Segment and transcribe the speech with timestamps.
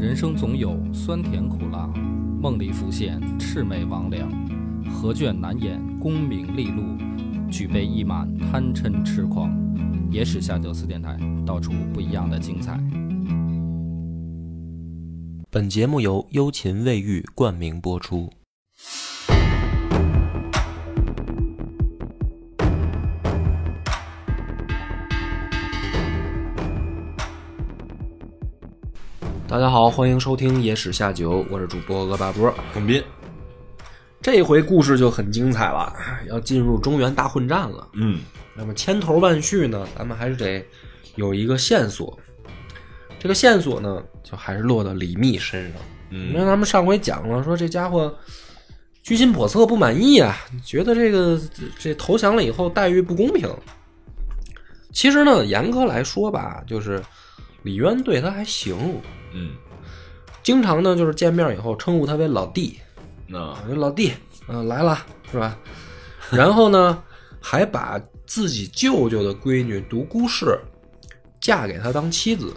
[0.00, 1.86] 人生总有酸甜苦辣，
[2.40, 4.24] 梦里浮现魑魅魍魉，
[4.88, 6.96] 何卷难掩功名利禄，
[7.50, 9.54] 举杯一满贪嗔痴狂。
[10.10, 12.80] 野史下酒四电台，道出不一样的精彩。
[15.50, 18.30] 本节目由幽琴卫浴冠名播出。
[29.50, 32.54] 大家好，欢迎收听《野史下酒》，我是主播鹅八波。
[32.72, 33.02] 董斌，
[34.22, 35.92] 这回故事就很精彩了，
[36.28, 37.88] 要进入中原大混战了。
[37.94, 38.20] 嗯，
[38.54, 40.64] 那么千头万绪呢，咱们还是得
[41.16, 42.16] 有一个线索。
[43.18, 45.82] 这个线索呢，就还是落到李密身上。
[46.12, 48.16] 因为嗯，咱们上回讲了，说这家伙
[49.02, 51.40] 居心叵测，不满意啊，觉得这个
[51.76, 53.52] 这投降了以后待遇不公平。
[54.92, 57.02] 其实呢，严格来说吧，就是
[57.64, 58.76] 李渊对他还行，
[59.32, 59.52] 嗯，
[60.42, 62.78] 经常呢就是见面以后称呼他为老弟，
[63.26, 64.12] 那啊，老弟，
[64.48, 65.58] 嗯、来了是吧？
[66.30, 67.02] 然后呢，
[67.40, 70.58] 还把自己舅舅的闺女独孤氏
[71.40, 72.54] 嫁给他当妻子。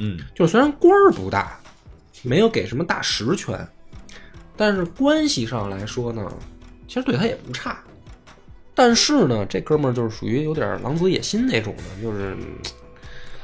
[0.00, 1.60] 嗯就虽然官儿不大，
[2.22, 3.68] 没有给什么大实权，
[4.56, 6.32] 但是关系上来说呢，
[6.86, 7.82] 其实对他也不差。
[8.74, 12.36] 但是呢，这哥们儿就是属于有点狼子野心那种的，就是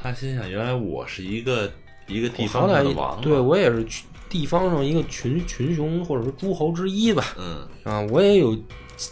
[0.01, 1.69] 他心想，原来我是一个
[2.07, 8.57] 一个地方上的王啊，对我也是群地方上一个群群雄或者说诸侯之一吧，嗯啊，我也有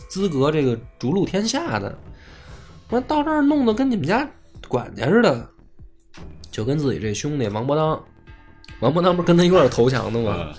[0.07, 1.97] 资格这个逐鹿天下的。
[2.89, 4.29] 我到这儿弄得跟你们家
[4.67, 5.49] 管家似的，
[6.51, 8.03] 就跟自己这兄弟王伯当，
[8.79, 10.35] 王伯当不是跟他一块儿投降的吗？
[10.39, 10.53] 嗯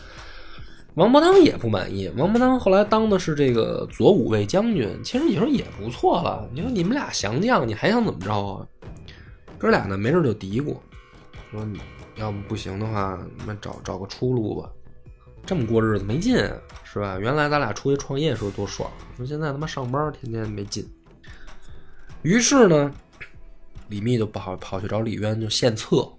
[0.94, 6.48] 王伯当也不满意，王伯当后来当的是这个左武卫将军，其实你说也不错了。
[6.52, 8.64] 你说你们俩降将，你还想怎么着啊？
[9.58, 10.76] 哥俩呢，没事就嘀咕，
[11.50, 11.80] 说你
[12.16, 14.70] 要不不行的话，那找找个出路吧。
[15.46, 17.18] 这么过日子没劲，啊是吧？
[17.18, 20.88] 原来咱俩出去创业的时候多爽，说现在他妈上班天天没劲。
[22.22, 22.94] 于是呢，
[23.88, 26.10] 李密就跑跑去找李渊就献策，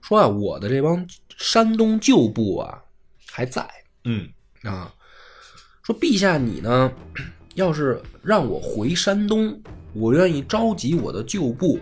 [0.00, 1.04] 说啊，我的这帮
[1.36, 2.80] 山东旧部啊
[3.26, 3.68] 还在，
[4.04, 4.28] 嗯
[4.62, 4.94] 啊，
[5.82, 6.92] 说陛下你呢，
[7.54, 9.60] 要是让我回山东，
[9.94, 11.80] 我愿意召集我的旧部，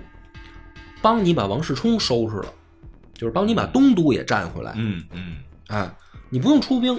[1.02, 2.54] 帮你把王世充收拾了，
[3.20, 4.72] 就是帮你把东都也占回来。
[4.78, 5.36] 嗯嗯
[5.68, 5.94] 啊，
[6.30, 6.98] 你不用出兵，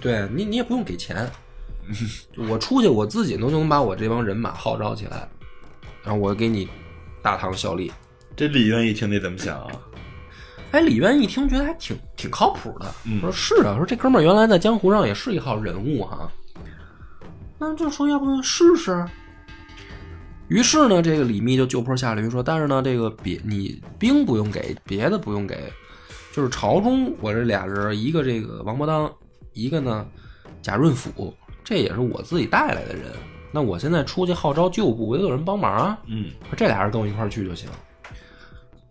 [0.00, 1.30] 对你你也不用给钱，
[2.48, 5.28] 我出去我自己都能把我这帮人马号召起来，
[6.02, 6.66] 然后我给你
[7.20, 7.92] 大唐效力。
[8.34, 9.70] 这李渊一听得怎么想啊？
[10.72, 16.26] 哎，李渊一听觉得还挺挺靠谱的，嗯说是啊，说这哥们儿原来在江湖上也是一号人物哈，
[17.58, 19.04] 那就说要不试试。
[20.54, 25.64] 于是呢，这个李密就就坡下驴说，但是呢，这个别你兵不用给，别的不用给，
[26.32, 29.12] 就是朝中我这俩人，一个这个王伯当，
[29.52, 30.06] 一个呢
[30.62, 31.34] 贾润甫，
[31.64, 33.06] 这也是我自己带来的人。
[33.50, 35.98] 那我现在出去号召旧部，我得有人帮忙啊。
[36.06, 37.68] 嗯说这俩人跟我一块儿去就行。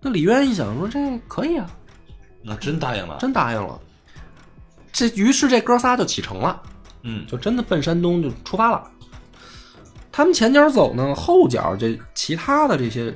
[0.02, 1.00] 那李渊一想说，这
[1.30, 1.70] 可以啊，
[2.44, 3.20] 那真答应了。
[3.22, 3.80] 真答应了。
[4.92, 6.62] 这于是这哥仨就启程了，
[7.04, 8.92] 嗯就真的奔山东就出发了。
[10.16, 13.12] 他们前脚走呢，后脚这其他的这些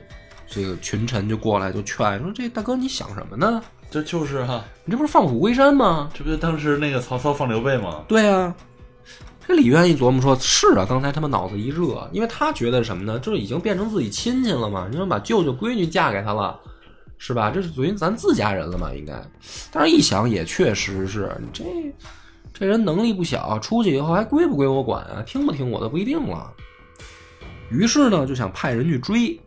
[0.47, 3.61] 这个群臣就过来就劝说：“这大哥你想什么呢？
[3.91, 8.53] 这就是哈、你这不是放虎归山吗这不是当时那个曹操放刘备吗？？”对啊，
[9.47, 13.19] 这李渊一琢磨说：“是啊，刚才他们脑子一热，因为他觉得什么呢？
[13.19, 16.59] 就是已经变成自己亲戚了嘛，你说把舅舅闺女嫁给他了，
[17.19, 17.51] 是吧？
[17.51, 19.13] 这是属于咱自家人了嘛，应该。
[19.71, 21.63] 但是一想也确实是，你这
[22.51, 25.21] 这人能力不小，出去以后还归不归我管啊？
[25.27, 26.51] 听不听我的不一定了。
[27.69, 29.39] 于是呢，就想派人去追，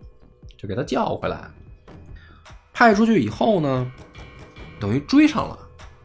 [0.57, 1.51] 就给他叫回来。
[2.73, 3.91] 派出去以后呢，
[4.79, 5.59] 等于追上了。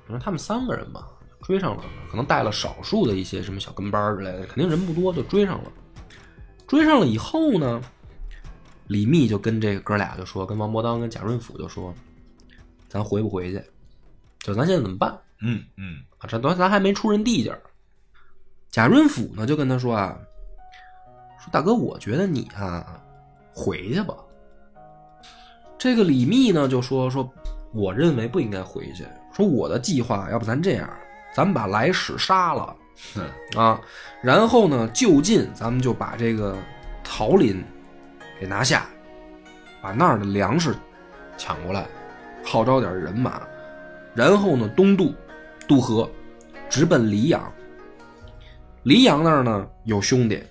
[0.07, 1.05] 你说他们三个人嘛，
[1.41, 5.71] 追上了，可能带了少数的一些什么小跟班之类的，肯定人不多，就追上了。
[6.67, 7.81] 追上了以后呢，
[8.87, 11.93] 李密就跟这个哥俩就说，跟王伯当跟贾润甫就说，
[12.87, 13.61] 咱回不回去？
[14.39, 15.17] 就咱现在怎么办？
[15.41, 17.61] 嗯嗯啊，这都咱还没出人地界儿。
[18.69, 20.17] 贾润甫呢就跟他说啊，
[21.45, 22.99] 说大哥，我觉得你啊
[23.53, 24.15] 回去吧。
[25.77, 27.31] 这个李密呢就说说，
[27.71, 29.05] 我认为不应该回去。
[29.31, 30.89] 说我的计划，要不咱这样，
[31.35, 32.75] 咱们把来使杀了
[33.13, 33.79] 哼啊，
[34.23, 36.57] 然后呢就近咱们就把这个
[37.03, 37.63] 桃林
[38.39, 38.87] 给拿下，
[39.81, 40.73] 把那儿的粮食
[41.37, 41.85] 抢过来，
[42.43, 43.41] 号召点人马，
[44.15, 45.13] 然后呢东渡
[45.67, 46.09] 渡河，
[46.69, 47.51] 直奔黎阳。
[48.83, 50.41] 黎阳那儿呢有兄弟，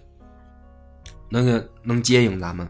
[1.36, 2.68] 那个能接应咱们，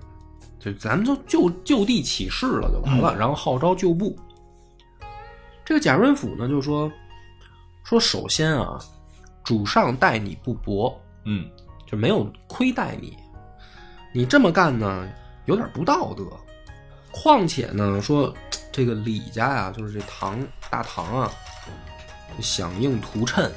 [0.58, 4.18] 就咱们就就就地起事了就完了，然后号召旧部。
[5.66, 6.90] 这个贾润甫呢就说
[7.84, 8.78] 说首先啊，
[9.44, 11.46] 主上待你不薄，嗯
[11.84, 13.14] 就没有亏待你，
[14.14, 15.06] 你这么干呢
[15.44, 16.24] 有点不道德。
[17.10, 18.34] 况且呢，说
[18.72, 20.40] 这个李家呀、就是这唐
[20.70, 21.30] 大唐啊，
[22.40, 23.50] 响应图谶，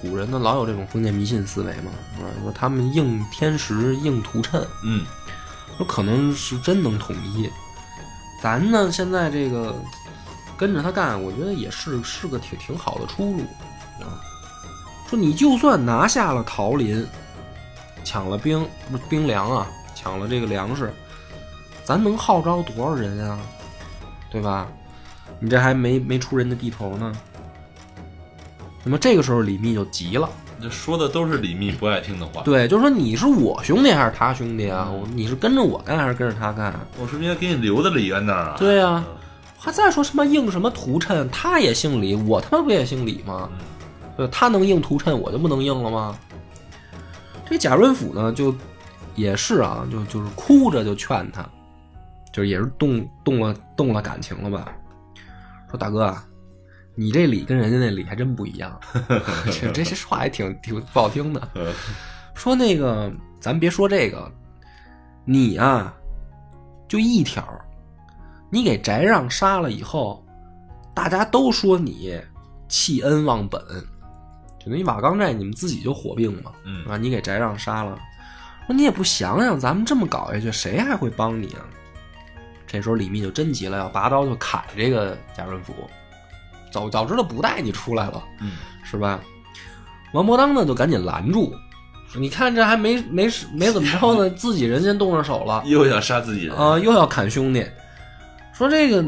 [0.00, 2.28] 古人呢老有这种封建迷信思维嘛，是吧？
[2.42, 5.04] 说他们应天时应图谶，嗯
[5.76, 7.50] 说可能是真能统一。
[8.42, 9.74] 咱呢现在这个
[10.56, 13.40] 跟着他干，我觉得也是是个挺挺好的出路
[14.00, 14.20] 啊。
[15.08, 17.06] 说你就算拿下了桃林，
[18.04, 20.92] 抢了兵不是兵粮啊，抢了这个粮食，
[21.84, 23.38] 咱能号召多少人啊？
[24.30, 24.68] 对吧？
[25.38, 27.12] 你这还没没出人的地头呢。
[28.84, 30.28] 那么这个时候李密就急了。
[30.60, 32.42] 这说的都是李密不爱听的话。
[32.42, 34.88] 对，就是说你是我兄弟还是他兄弟啊？
[34.92, 36.72] 嗯你是跟着我干还是跟着他干？
[37.00, 38.56] 我是不是应该给你留在李渊那儿啊？
[38.58, 39.04] 对呀、
[39.58, 43.48] 还再说什么应什么图谶，他也姓李，我他妈不也姓李吗？
[44.16, 46.16] 对，他能应图谶，我就不能应了吗？
[47.48, 48.54] 这贾润甫呢，就
[49.16, 51.42] 也是啊，就就是哭着就劝他，
[52.32, 54.72] 就是也是动动了动了感情了吧？
[55.70, 56.24] 说大哥啊，
[56.94, 58.78] 你这理跟人家那理还真不一样，
[59.46, 61.48] 这这这话还挺挺不好听的。
[61.54, 61.72] 呃
[62.34, 64.32] 说那个，咱别说这个，
[65.26, 65.94] 你啊，
[66.88, 67.46] 就一条，
[68.50, 70.24] 你给翟让杀了以后，
[70.94, 72.18] 大家都说你
[72.68, 73.60] 弃恩忘本，
[74.58, 77.98] 就等于瓦岗寨你们自己就火并嘛，嗯啊，你给翟让杀了，
[78.66, 81.60] 说你也不想想，咱们这么搞下去，谁还会帮你啊？
[82.66, 85.74] 这时候李密就真急了，要拔刀就砍这个贾润甫，
[86.72, 88.22] 早早知道不带你出来了。
[88.40, 88.52] 嗯
[88.82, 89.20] 是吧？
[90.12, 91.54] 王伯当呢就赶紧拦住，
[92.06, 97.66] 说：“你看这还没没没怎么着呢， 自己人先动上手了又想杀自己人啊、又要砍兄弟。
[98.52, 99.02] 说这个，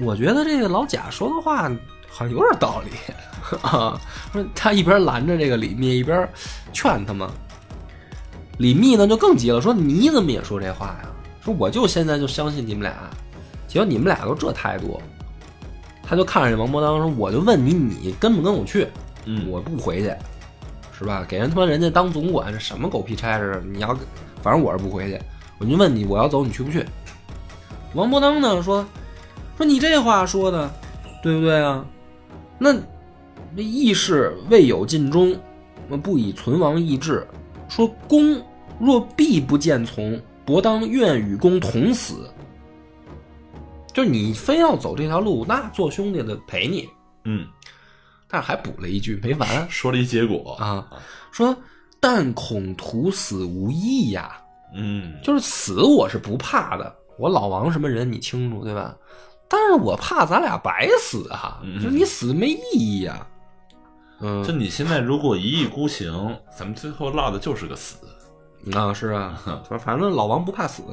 [0.00, 1.70] 我觉得这个老贾说的话
[2.08, 2.90] 好像有点道理
[3.60, 4.00] 啊。
[4.32, 6.26] 说他一边拦着这个李密，一边
[6.72, 7.30] 劝他嘛。
[8.56, 11.10] 李密呢就更急了，说你怎么也说这话呀？
[11.44, 12.94] 说我就现在就相信你们俩，
[13.66, 14.98] 结果你们俩都这态度。
[16.08, 18.88] 他就看着这王伯当说：“我就问你，你跟不跟我去？
[19.26, 20.10] 嗯我不回去，
[20.98, 21.22] 是吧？
[21.28, 23.62] 给人他妈人家当总管，这什么狗屁差事？
[23.70, 23.94] 你要，
[24.40, 25.20] 反正我是不回去。
[25.58, 26.82] 我就问你，我要走，你去不去？”
[27.92, 28.86] 王伯当呢说
[29.58, 30.70] ：“说你这话说的，
[31.22, 31.84] 对不对啊？
[32.58, 32.72] 那
[33.54, 35.36] 那义士未有尽忠，
[35.88, 37.26] 那不以存亡义志。
[37.68, 38.42] 说公
[38.78, 42.30] 若必不见从，伯当愿与公同死。
[43.98, 46.88] 就是你非要走这条路，那做兄弟的陪你。
[47.24, 47.44] 嗯，
[48.28, 50.88] 但是还补了一句没完 说了一结果啊，
[51.32, 51.56] 说
[51.98, 54.40] 但恐徒死无益呀，
[54.72, 58.94] 嗯，就是死我是不怕的，我老王什么人你清楚对吧？
[59.48, 63.26] 但是我怕咱俩白死啊，嗯就是你死没意义呀。
[64.20, 67.96] 嗯就你现在如果一意孤行，咱们最后落的就是个死。
[68.76, 70.84] 啊是啊，反反正老王不怕死，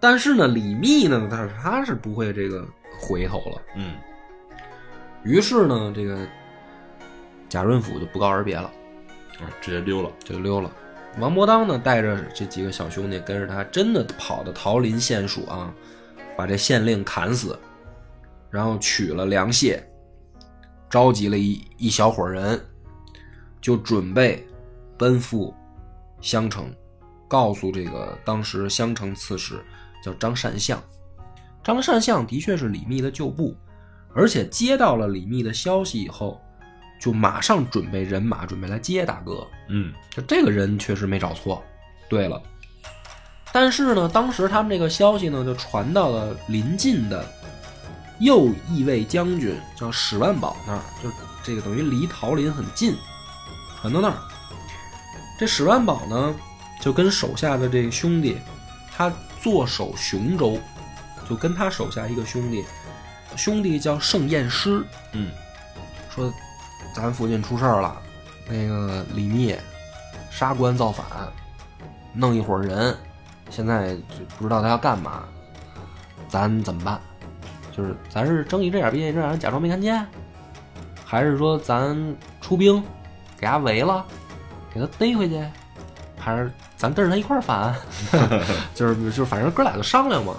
[0.00, 2.66] 但是呢，李密呢，他他是不会这个
[2.98, 3.62] 回头了。
[3.76, 3.94] 嗯
[5.22, 6.26] 于是呢，这个
[7.48, 8.70] 贾润甫就不告而别了。
[9.38, 10.10] 啊，直接溜了。
[10.24, 10.70] 就溜了。
[11.18, 15.74] 王伯当呢，带着这几个小兄弟跟着他，真的跑到桃林县署啊，
[16.36, 17.58] 把这县令砍死，
[18.48, 19.78] 然后取了粮械，
[20.88, 22.58] 召集了一一小伙人，
[23.60, 24.46] 就准备
[24.96, 25.52] 奔赴
[26.20, 26.72] 襄城，
[27.28, 29.60] 告诉这个当时襄城刺史
[30.02, 30.82] 叫张善相。
[31.62, 33.56] 张善相的确是李密的旧部，
[34.14, 36.40] 而且接到了李密的消息以后，
[37.00, 39.46] 就马上准备人马，准备来接大哥。
[39.68, 41.62] 嗯就这个人确实没找错。
[42.08, 42.42] 对了，
[43.52, 47.24] 但是呢，当时他们这个消息呢，就传到了临近的
[48.18, 51.10] 右翼卫将军叫史万宝那儿，就
[51.44, 52.96] 这个等于离桃林很近，
[53.80, 54.16] 传到那儿。
[55.38, 56.34] 这史万宝呢，
[56.80, 58.38] 就跟手下的这个兄弟，
[58.90, 60.58] 他坐守雄州，
[61.28, 62.64] 就跟他手下一个兄弟，
[63.36, 65.30] 兄弟叫盛彦师，嗯。
[66.10, 66.32] 说
[66.94, 68.02] 咱附近出事儿了，
[68.48, 69.56] 那个李密
[70.28, 71.06] 杀官造反，
[72.12, 72.96] 弄一伙人，
[73.48, 75.22] 现在就不知道他要干嘛，
[76.28, 77.00] 咱怎么办？
[77.70, 80.04] 就是咱是睁一只眼闭一只眼，假装没看见，
[81.04, 81.96] 还是说咱
[82.40, 82.82] 出兵
[83.38, 84.04] 给他围了，
[84.74, 85.40] 给他逮回去，
[86.20, 87.74] 还是咱跟着他一块儿反？
[88.74, 90.34] 就是就是反正哥俩就商量嘛。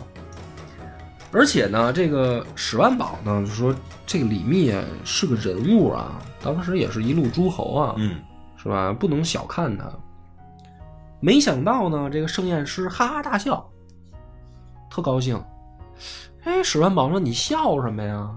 [1.34, 3.74] 而且呢，这个史万宝呢，就说
[4.06, 8.22] 这个李密啊是个人物啊，当时也是一路诸侯啊，嗯
[8.58, 8.94] 是吧？
[8.94, 9.90] 不能小看他。
[11.20, 13.66] 没想到呢，这个盛宴师哈哈大笑，
[14.90, 15.42] 特高兴。
[16.44, 18.30] 哎，史万宝说：“你笑什么呀？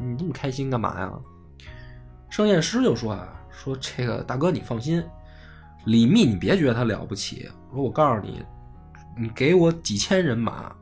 [0.00, 1.12] 你这么开心干嘛呀？
[2.30, 5.04] 盛宴师就说啊，说这个大哥你放心，
[5.84, 8.42] 李密你别觉得他了不起，说我告诉你，
[9.16, 10.72] 你给我几千人马，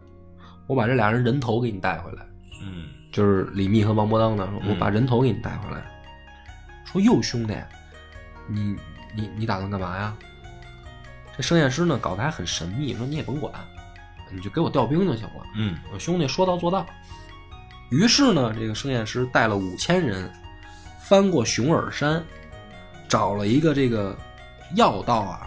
[0.66, 2.26] 我把这俩人人头给你带回来。
[2.62, 5.82] 嗯就是李密和王伯当呢，我把人头给你带回来。
[6.84, 7.54] 说哟兄弟，
[8.48, 8.76] 你
[9.14, 10.14] 你你打算干嘛呀？
[11.36, 13.52] 这盛宴师呢搞得还很神秘，说你也甭管，
[14.30, 15.42] 你就给我调兵就行了。
[15.54, 16.84] 嗯我兄弟说到做到。
[17.90, 20.30] 于是呢，这个盛宴师带了五千人，
[21.00, 22.22] 翻过熊耳山，
[23.08, 24.18] 找了一个这个
[24.74, 25.46] 要道啊，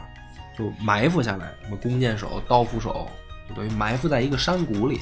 [0.58, 3.08] 就埋伏下来，什么弓箭手、刀斧手，
[3.48, 5.02] 就等于埋伏在一个山谷里。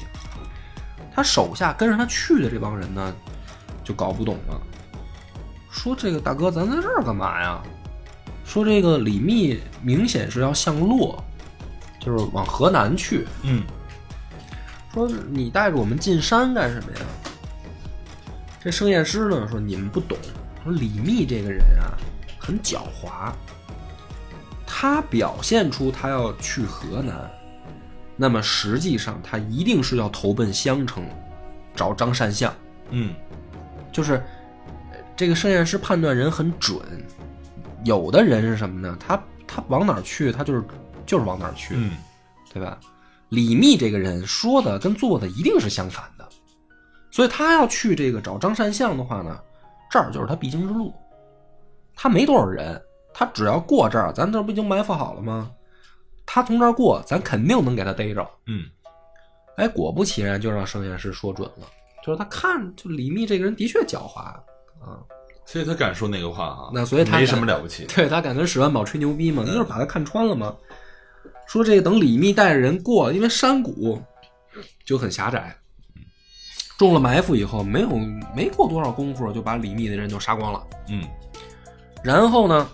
[1.14, 3.14] 他手下跟着他去的这帮人呢，
[3.82, 4.60] 就搞不懂了，
[5.70, 7.62] 说这个大哥，咱在这儿干嘛呀？
[8.44, 11.22] 说这个李密明显是要向洛，
[12.00, 13.26] 就是往河南去。
[13.42, 13.62] 嗯
[14.94, 17.04] 说你带着我们进山干什么呀？
[18.60, 20.16] 这盛宴师呢说你们不懂，
[20.64, 21.92] 说李密这个人啊
[22.38, 23.32] 很狡猾，
[24.70, 27.28] 他表现出他要去河南，
[28.16, 31.02] 那么实际上他一定是要投奔襄城，
[31.74, 32.54] 找张善相。
[32.90, 33.14] 嗯
[33.90, 34.22] 就是
[34.92, 36.78] 呃这个盛宴师判断人很准，
[37.84, 38.96] 有的人是什么呢？
[39.00, 40.62] 他他往哪儿去，他就是
[41.06, 41.74] 就是往哪儿去。
[41.74, 41.92] 嗯
[42.52, 42.78] 对吧？
[43.30, 46.28] 李密这个人说的跟做的一定是相反的，
[47.10, 49.38] 所以他要去这个找张善相的话呢，
[49.90, 50.94] 这儿就是他必经之路。
[51.94, 52.80] 他没多少人，
[53.12, 55.50] 他只要过这儿，咱这不已经埋伏好了吗？
[56.26, 58.28] 他从这儿过，咱肯定能给他逮着。
[58.46, 58.64] 嗯
[59.56, 61.66] 哎，果不其然，就让盛彦师说准了，
[62.04, 64.20] 就是他看就李密这个人的确狡猾
[64.80, 65.02] 啊，
[65.44, 67.86] 所以他敢说那个话啊，那所以他没什么了不起。
[67.92, 70.54] 对他敢跟史万宝吹牛逼嘛，那就是把他看穿了嘛。
[71.48, 74.00] 说这个等李密带着人过，因为山谷
[74.84, 75.56] 就很狭窄，
[76.78, 77.88] 中了埋伏以后，没有
[78.36, 80.62] 没过多少功夫，就把李密的人就杀光了。
[80.88, 81.02] 嗯
[82.02, 82.68] 然后呢，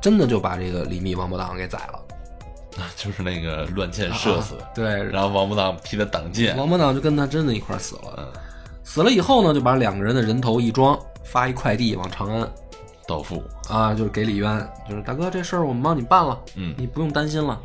[0.00, 2.00] 真的就把这个李密、王八当给宰了，
[2.96, 6.56] 就是那个乱箭射死，对，然后王八当劈他挡箭。
[6.56, 8.14] 王八当就跟他真的一块死了。
[8.18, 8.26] 嗯，
[8.84, 12.48] 死了以后呢，就把两个人的人头一装，发一快递往长安
[13.06, 13.42] 到付。
[13.68, 17.60] 啊，就是给李渊，就是大哥这事儿我们帮你办了，嗯你不用担心了。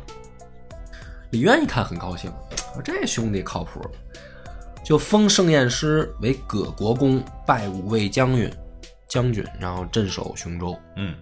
[1.30, 2.30] 李渊一看很高兴，
[2.74, 3.80] 说这兄弟靠谱，
[4.84, 8.52] 就封盛彦师为葛国公，拜五位将军，
[9.12, 10.74] 将军，然后镇守雄州。
[10.96, 11.14] 嗯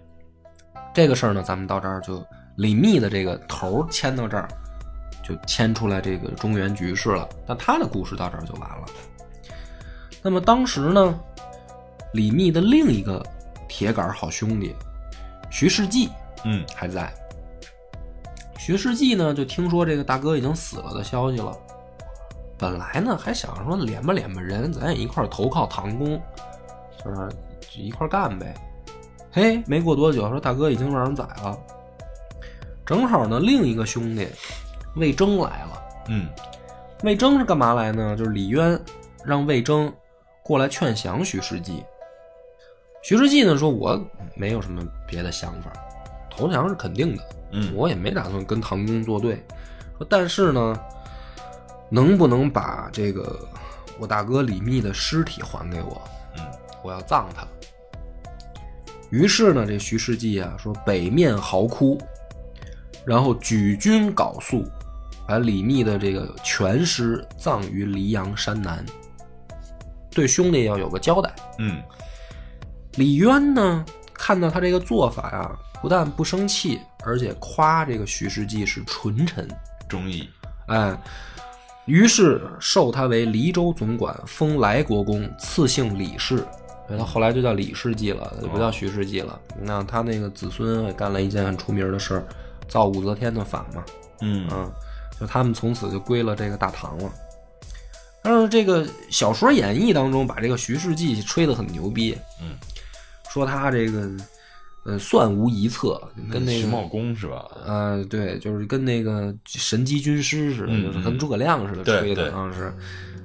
[0.93, 4.47] 这个事儿呢，咱们到这儿就李密的这个头儿牵到这儿，
[5.21, 7.27] 就牵出来这个中原局势了。
[7.45, 8.85] 那他的故事到这儿就完了。
[10.21, 11.19] 那么当时呢，
[12.13, 13.21] 李密的另一个
[13.67, 14.73] 铁杆好兄弟
[15.49, 16.09] 徐世绩
[16.45, 17.13] 嗯还在。
[18.57, 21.53] 徐世绩呢，就听说这个大哥已经死了的消息了。
[22.57, 26.21] 本来呢，还想说连吧连吧人，咱也一块儿投靠唐公，
[27.03, 27.29] 就是
[27.69, 28.53] 就一块干呗。
[29.31, 31.57] 嘿，没过多久，说大哥已经让人宰了。
[32.85, 34.27] 正好呢，另一个兄弟
[34.95, 35.83] 魏征来了。
[36.07, 36.27] 嗯
[37.03, 38.15] 魏征是干嘛来呢？
[38.15, 38.79] 就是李渊
[39.23, 39.91] 让魏征
[40.43, 41.83] 过来劝降徐世绩。
[43.01, 43.99] 徐世绩呢说：“我
[44.35, 45.71] 没有什么别的想法，
[46.29, 49.43] 投降是肯定的，嗯我也没打算跟唐公作对。
[49.97, 50.79] 说但是呢，
[51.89, 53.39] 能不能把这个
[53.97, 56.01] 我大哥李密的尸体还给我？
[56.81, 57.45] 嗯我要葬他。”
[59.11, 61.97] 于是呢，这徐世绩啊说北面嚎哭，
[63.05, 64.63] 然后举军缟素，
[65.27, 68.85] 把李密的这个全尸葬于黎阳山南，
[70.11, 71.33] 对兄弟要有个交代。
[71.59, 71.81] 嗯
[72.95, 79.47] 李渊呢，看到他这个做法呀，不但不生气，而且夸这个徐世绩是纯臣，
[79.89, 80.29] 忠义。
[80.67, 80.97] 哎，
[81.85, 86.45] 于是授他为黎州总管，封莱国公，赐姓李氏。
[86.91, 89.39] 所以他后来就叫李世绩了，就不叫徐世绩了。
[89.61, 92.27] 那他那个子孙也干了一件很出名的事儿，
[92.67, 93.81] 造武则天的反嘛。
[94.19, 94.69] 嗯啊，
[95.17, 97.09] 就他们从此就归了这个大唐了。
[98.21, 102.57] 但是这个小说演绎当中，把这个徐世绩吹得很牛逼，嗯，
[103.29, 104.09] 说他这个
[104.83, 107.45] 呃算无一策，跟那个徐茂公是吧？
[107.65, 112.73] 呃对，就是跟那个神机军师似的，嗯就是跟诸葛亮似的吹的，对好像是。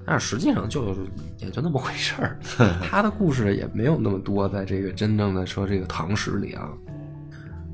[0.09, 1.01] 但实际上就是
[1.39, 2.39] 也就那么回事儿，
[2.89, 6.69] 他的故事也没有那么多，在这个真正的说这个唐史里啊。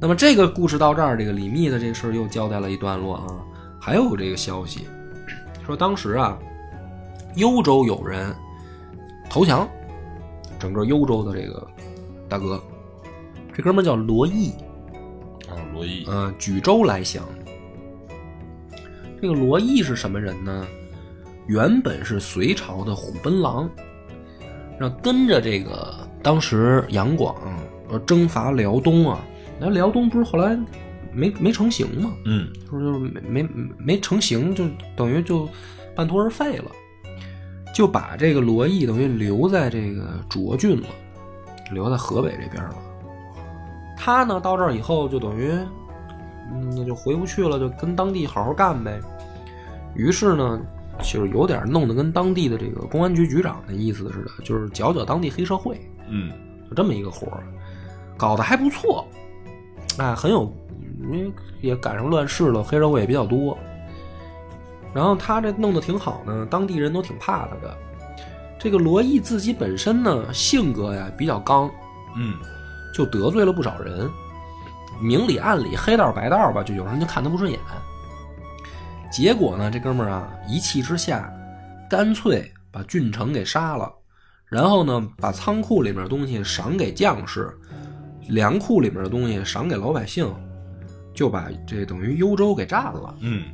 [0.00, 3.26] 那么这个故事到这儿，这个李密的这个事儿又交代了一段落啊。
[3.78, 4.86] 还有这个消息，
[5.66, 6.38] 说当时啊，
[7.36, 8.34] 幽州有人
[9.28, 9.68] 投降，
[10.58, 11.66] 整个幽州的这个
[12.28, 12.62] 大哥，
[13.54, 14.50] 这哥们儿叫罗毅，
[15.48, 16.04] 啊，罗毅。
[16.06, 17.24] 呃，举州来降。
[19.20, 20.66] 这个罗毅是什么人呢？
[21.48, 23.68] 原本是隋朝的虎贲郎，
[24.78, 25.92] 然后跟着这个
[26.22, 27.36] 当时杨广
[27.88, 29.20] 呃征伐辽东啊，
[29.58, 30.56] 那辽东不是后来
[31.12, 32.12] 没没成型吗？
[32.24, 34.64] 嗯就是就是没没没成型，就
[34.96, 35.48] 等于就
[35.96, 36.70] 半途而废了，
[37.74, 40.86] 就把这个罗毅等于留在这个涿郡了，
[41.72, 42.76] 留在河北这边了。
[44.04, 45.52] 他呢到这儿以后就等于，
[46.52, 49.00] 嗯，那就回不去了，就跟当地好好干呗。
[49.94, 50.60] 于是呢，
[50.98, 55.80] 就是有点弄得跟当地的这个公安局局长的意思似的，就是搅搅当地黑社会。
[56.08, 56.32] 嗯
[56.68, 57.44] 就这么一个活儿，
[58.16, 59.06] 搞得还不错，
[59.98, 60.52] 哎，很有，
[61.02, 63.56] 因为也赶上乱世了，黑社会也比较多。
[64.92, 67.78] 然后他这弄得挺好呢，当地人都挺怕他的。
[68.58, 71.70] 这个罗毅自己本身呢，性格呀比较刚，
[72.16, 72.34] 嗯
[72.92, 74.10] 就得罪了不少人，
[75.00, 77.58] 明里暗里黑道白道吧，就有人就看他不顺眼。
[79.10, 81.32] 结果呢，这哥们儿啊，一气之下，
[81.88, 83.92] 干脆把郡城给杀了，
[84.46, 87.50] 然后呢，把仓库里面的东西赏给将士，
[88.28, 90.32] 粮库里面的东西赏给老百姓，
[91.14, 93.14] 就把这等于幽州给占了。
[93.20, 93.44] 嗯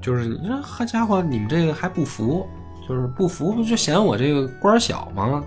[0.00, 2.44] 就是你说，好家伙，你们这个还不服？
[2.88, 5.44] 就是不服，不就嫌我这个官儿小吗？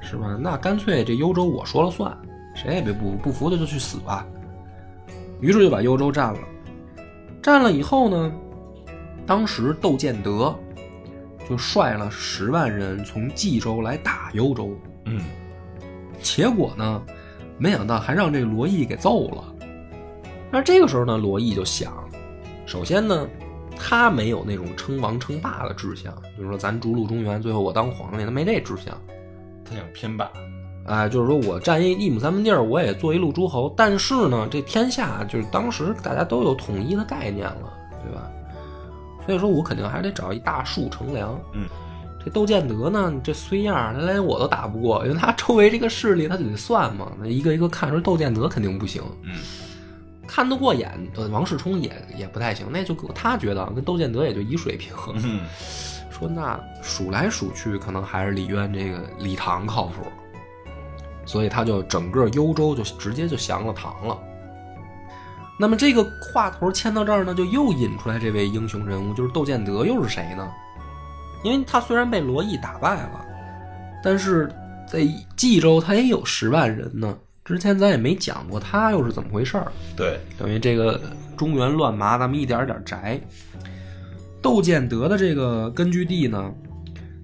[0.00, 0.38] 是吧？
[0.40, 2.16] 那干脆这幽州我说了算，
[2.54, 4.26] 谁也别不不服的就去死吧。
[5.40, 6.40] 于是就把幽州占了。
[7.42, 8.32] 占了以后呢，
[9.26, 10.54] 当时窦建德
[11.48, 14.76] 就率了十万人从冀州来打幽州，
[15.06, 15.22] 嗯
[16.20, 17.02] 结果呢，
[17.56, 19.54] 没想到还让这个罗毅给揍了。
[20.50, 21.92] 那这个时候呢，罗毅就想，
[22.66, 23.26] 首先呢，
[23.74, 28.94] 他没有那种称王称霸的志向，就是说咱逐鹿中原，最后我当皇帝，他没这志向。
[29.64, 30.30] 他想偏霸。
[30.86, 33.72] 哎，就是说我占一一亩三分地儿，我也做一路诸侯。
[33.76, 37.72] 但是呢，这天下就是当时大家都有统一的概念了，
[38.04, 38.30] 对吧？
[39.26, 41.38] 所以说我肯定还得找一大树乘凉。
[41.52, 41.66] 嗯，
[42.24, 49.02] 这窦建德呢，这衰样儿，他连我都打不过，因为他周围这个势力他得算嘛，那一个一个看说窦建德肯定不行。
[49.22, 49.32] 嗯
[50.32, 54.94] 看得过眼的王世充也也不太行，那就他觉得跟窦建德也就一水平。
[55.16, 55.40] 嗯
[56.08, 60.04] 说那数来数去，可能还是李渊这个李唐靠谱，
[61.30, 64.18] 所以他就整个幽州就直接就降了唐了。
[65.56, 70.50] 那么这个话头牵到这儿呢，就又引出来这位英雄人物，就是窦建德，又是谁呢？
[71.44, 73.24] 因为他虽然被罗毅打败了，
[74.02, 74.50] 但是
[74.88, 77.16] 在冀州他也有十万人呢。
[77.44, 81.00] 之前咱也没讲过他又是怎么回事儿，对，等于这个
[81.36, 83.20] 中原乱麻，咱们一点点摘。
[84.42, 86.52] 窦建德的这个根据地呢，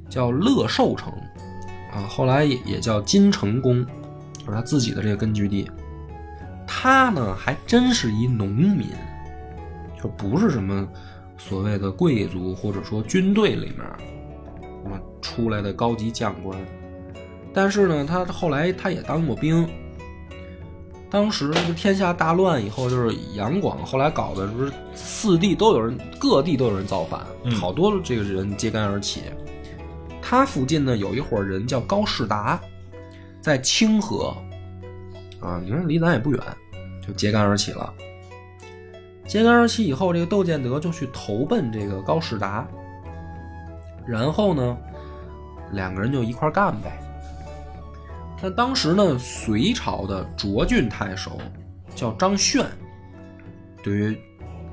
[0.08, 1.12] 叫乐寿城，
[1.96, 3.82] 啊，后来也也叫金城宫，
[4.38, 5.70] 就是他自己的这个根据地。
[6.66, 8.88] 他呢还真是一农民，
[10.02, 10.86] 就不是什么
[11.38, 13.78] 所谓的贵族或者说军队里面
[14.84, 16.58] 什么出来的高级将官。
[17.54, 19.66] 但是呢，他后来他也当过兵。
[21.08, 29.22] 当时这个天下大乱以后，就是杨广后来搞的，不是四地都有人，各地都有人造反，嗯好多这个人揭竿而起。
[30.28, 32.60] 他附近呢有一伙人叫高士达，
[33.40, 34.36] 在清河，
[35.40, 36.40] 啊，你看离咱也不远，
[37.06, 37.94] 就揭竿而起了。
[39.24, 42.66] 揭竿而起以后，这个窦建德就去投奔这个高士达，
[44.04, 44.76] 然后呢，
[45.70, 46.98] 两个人就一块干呗。
[48.42, 51.38] 但当时呢，隋朝的涿郡太守
[51.94, 52.66] 叫张炫，
[53.80, 54.18] 对于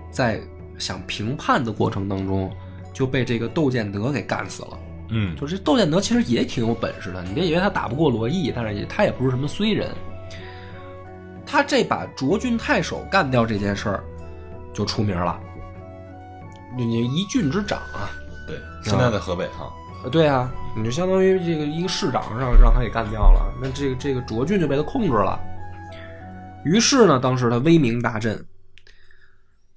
[0.09, 0.41] 在
[0.79, 2.51] 想平叛的过程当中，
[2.91, 4.79] 就被这个窦建德给干死了。
[5.13, 9.89] 嗯就是窦建德其实也挺有本事的，你别以为他打不过罗毅，但是也他也不是什么衰人。
[11.45, 14.03] 他这把涿郡太守干掉这件事儿，
[14.73, 15.39] 就出名了。
[16.75, 18.09] 你你一郡之长啊，
[18.47, 19.71] 对，现在在河北哈，
[20.03, 25.39] 呃，对啊，你就相当于这个一个市长让让他给干掉了，那这个这个涿郡就被他控制了。
[26.65, 28.43] 于是呢，当时他威名大振，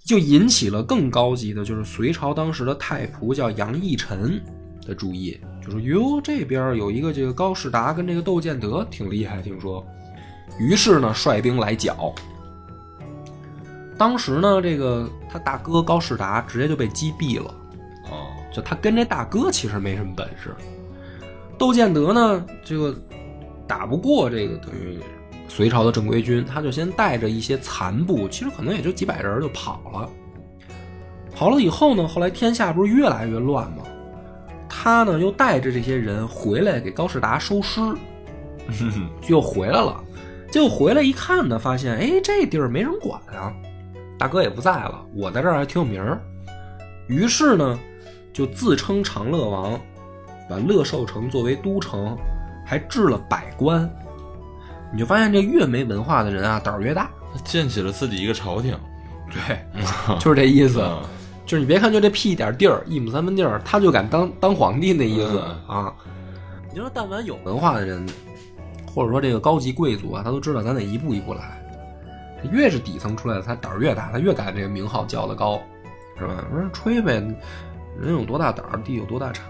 [0.07, 4.41] 就引起了更高级的，就是隋朝当时的太仆叫杨义臣
[4.87, 9.85] 的注意，就说哟，这边有一个这个高士达跟这个窦建德挺厉害，听说。
[10.59, 12.15] 于是呢，率兵来剿。
[13.99, 17.55] 当时呢，这个他大哥高士达直接就被击毙了。
[18.11, 20.55] 哦，就他跟这大哥其实没什么本事。
[21.59, 22.95] 窦建德呢，这个
[23.67, 24.99] 打不过这个等于
[25.49, 30.09] 隋朝的正规军，他就先带着一些残部，其实可能也就几百人就跑了。
[31.35, 33.83] 跑了以后呢，后来天下不是越来越乱吗？
[34.69, 37.81] 他呢又带着这些人回来给高士达收尸，
[39.29, 40.03] 又回来了。
[40.51, 43.53] 结果回来一看呢，发现哎这地儿没人管啊，
[44.19, 46.21] 大哥也不在了，我在这儿还挺有名儿。
[47.09, 47.79] 于是呢，
[48.33, 49.79] 就自称长乐王，
[50.49, 52.17] 把乐寿城作为都城，
[52.65, 53.89] 还置了百官。
[54.93, 57.11] 你就发现这越没文化的人啊，胆儿越大。
[57.35, 58.79] 他建起了自己一个朝廷，
[59.31, 59.59] 对，
[60.21, 60.81] 就是这意思。
[60.81, 61.03] 嗯
[61.47, 65.95] 就是你别看就这屁点地儿，一亩三分地儿，他就敢当当皇帝那意思、嗯啊。
[66.73, 68.05] 你说，但凡有文化的人，
[68.93, 71.63] 或者说这个高级贵族啊，他都知道咱得一步一步来。
[72.53, 75.61] 越是底层出来的，他胆儿越大，他越敢这个名号叫得高，
[76.19, 76.45] 是吧？
[76.53, 77.15] 我说吹呗，
[77.99, 79.47] 人有多大胆儿，地有多大产。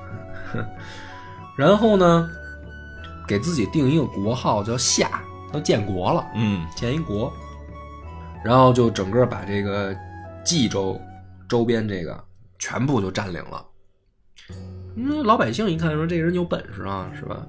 [1.56, 2.28] 然后呢，
[3.26, 5.20] 给自己定一个国号叫夏，
[5.52, 6.24] 他建国了。
[6.34, 7.32] 嗯建一国，
[8.44, 9.94] 然后就整个把这个
[10.44, 11.00] 冀州
[11.48, 12.22] 周边这个
[12.58, 13.64] 全部就占领了。
[14.96, 17.46] 嗯，老百姓一看说这人有本事啊，是吧？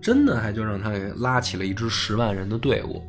[0.00, 3.02] 真的还就让他给拉起了一支十万人的队伍，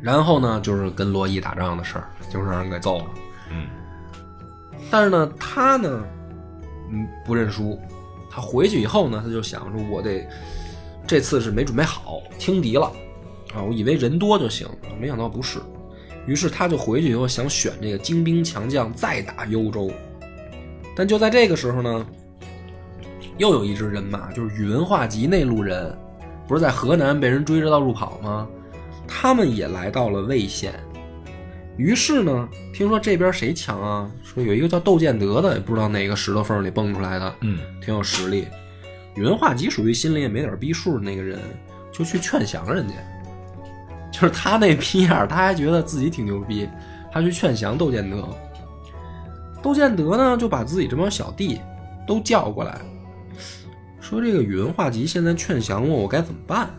[0.00, 3.06] 然后呢，就是跟罗毅打仗的事儿，就让人给揍了。
[3.50, 3.66] 嗯
[4.90, 6.04] 但是呢，他呢，
[6.90, 7.78] 嗯，不认输。
[8.30, 10.26] 他回去以后呢，他就想说，我得
[11.06, 12.86] 这次是没准备好，轻敌了
[13.54, 13.62] 啊！
[13.62, 14.68] 我以为人多就行，
[15.00, 15.58] 没想到不是。
[16.26, 19.90] 于是他就回去以后想选这个精兵强将再打幽州。
[20.94, 22.06] 但就在这个时候呢，
[23.38, 25.96] 又有一支人马，就是宇文化及那路人，
[26.48, 28.48] 不是在河南被人追着到处跑吗？
[29.06, 30.72] 他们也来到了魏县。
[31.76, 34.10] 于是呢，听说这边谁强啊？
[34.24, 38.46] 说有一个叫窦建德的，也不知道哪个石头缝里蹦出来的，嗯挺有实力。
[39.14, 41.38] 宇文化及属于心里也没点逼数的那个人，
[41.92, 42.94] 就去劝降人家。
[44.12, 46.68] 就是他那逼样，他还觉得自己挺牛逼，
[47.12, 48.26] 他去劝降窦建德。
[49.62, 51.60] 窦建德呢，就把自己这帮小弟
[52.06, 52.80] 都叫过来，
[54.00, 56.70] 说这个宇文化及现在劝降我，我该怎么办？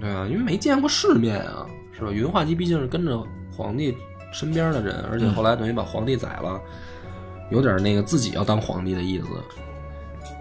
[0.00, 2.10] 对啊，因为没见过世面啊，是吧？
[2.10, 3.20] 宇文化及毕竟是跟着
[3.56, 3.96] 皇帝
[4.32, 6.60] 身边的人，而且后来等于把皇帝宰了，
[7.50, 9.26] 有点那个自己要当皇帝的意思。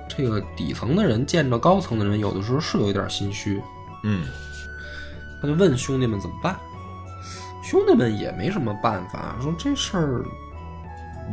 [0.07, 3.59] 这个底层的人见着高层的人，有的时候是有一点心虚，
[4.03, 4.25] 嗯
[5.43, 6.57] 他就问兄弟们怎么办。
[7.61, 10.23] 兄弟们也没什么办法，说这事儿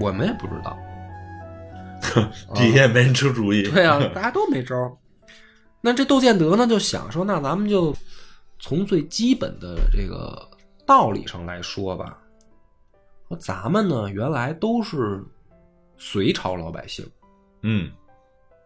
[0.01, 0.77] 我们也不知道。
[2.55, 4.91] 底下也没人出主意， 对啊，大家都没招儿。
[5.81, 7.95] 那这窦建德呢，就想说，那咱们就
[8.59, 10.37] 从最基本的这个
[10.85, 12.19] 道理上来说吧。
[13.29, 15.23] 说咱们呢，原来都是
[15.97, 17.09] 隋朝老百姓，
[17.63, 17.93] 嗯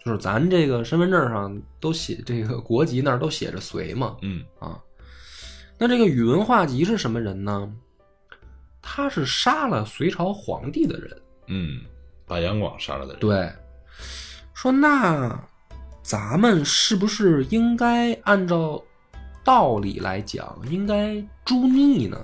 [0.03, 4.81] 就是咱这个身份证上都写这个国籍那儿都写着隋嘛，嗯啊。
[5.79, 7.73] 那这个宇文化及是什么人呢？
[8.81, 11.23] 他是杀了隋朝皇帝的人。
[11.47, 11.81] 嗯，
[12.27, 13.53] 把杨广杀了的人，对，
[14.55, 15.39] 说那
[16.03, 18.83] 咱们是不是应该按照
[19.43, 22.19] 道理来讲，应该诛逆呢？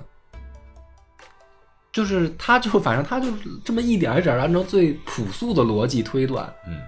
[1.91, 3.27] 就是他就反正他就
[3.65, 6.79] 这么一点一点按照最朴素的逻辑推断，嗯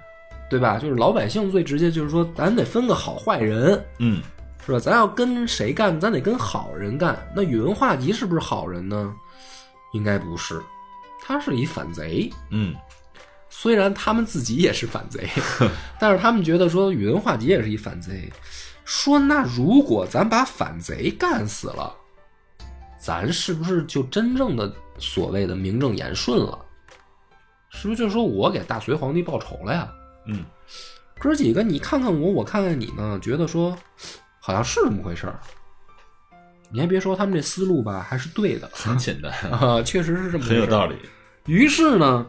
[0.49, 0.77] 对吧？
[0.77, 4.21] 就是老百姓最直接就是说，咱得分个好坏人，嗯
[4.65, 4.79] 是吧？
[4.79, 7.17] 咱要跟谁干，咱得跟好人干。
[7.35, 9.13] 那宇文化及是不是好人呢？
[9.93, 10.61] 应该不是，
[11.21, 12.31] 他是一反贼。
[12.49, 12.75] 嗯
[13.49, 15.29] 虽然他们自己也是反贼，
[15.99, 18.31] 但是他们觉得说宇文化及也是一反贼。
[18.83, 21.95] 说那如果咱把反贼干死了，
[22.99, 26.57] 咱是不是就真正的所谓的名正言顺了？
[27.69, 29.87] 是不是就是说我给大隋皇帝报仇了呀？
[30.27, 30.43] 嗯
[31.19, 33.77] 哥几个你看看我，我看看你呢，觉得说
[34.45, 35.39] 好像是这么回事儿。
[36.69, 40.97] 你还别说，他们这思路吧，还是对的很简单， 啊，确实是这么回事很有道理，
[41.45, 42.27] 于是呢，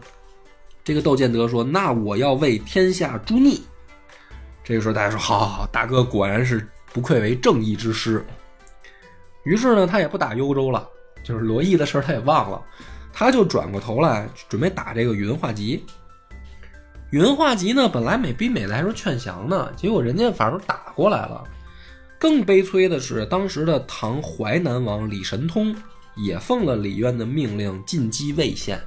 [0.84, 3.60] 这个窦建德说：“那我要为天下诛逆。”
[4.62, 8.24] 这个时候大家说：“好好好，大哥果然是不愧为正义之师。”
[9.44, 10.88] 于是呢，他也不打幽州了，
[11.24, 12.62] 就是罗毅的事儿他也忘了，
[13.12, 15.84] 他就转过头来准备打这个宇文化及。
[17.10, 21.42] 宇文化及呢，本来美逼美的还说劝降呢，结果人家反而打过来了。
[22.24, 25.76] 更悲催的是，当时的唐淮南王李神通
[26.16, 28.80] 也奉了李渊的命令进击魏县。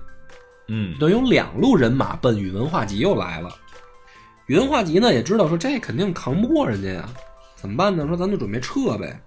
[0.70, 3.56] 嗯等于有两路人马奔宇文化及又来了。
[4.48, 7.08] 宇文化及呢也知道说这肯定扛不过人家呀，
[7.56, 8.08] 怎么办呢？
[8.08, 9.22] 说咱就准备撤呗，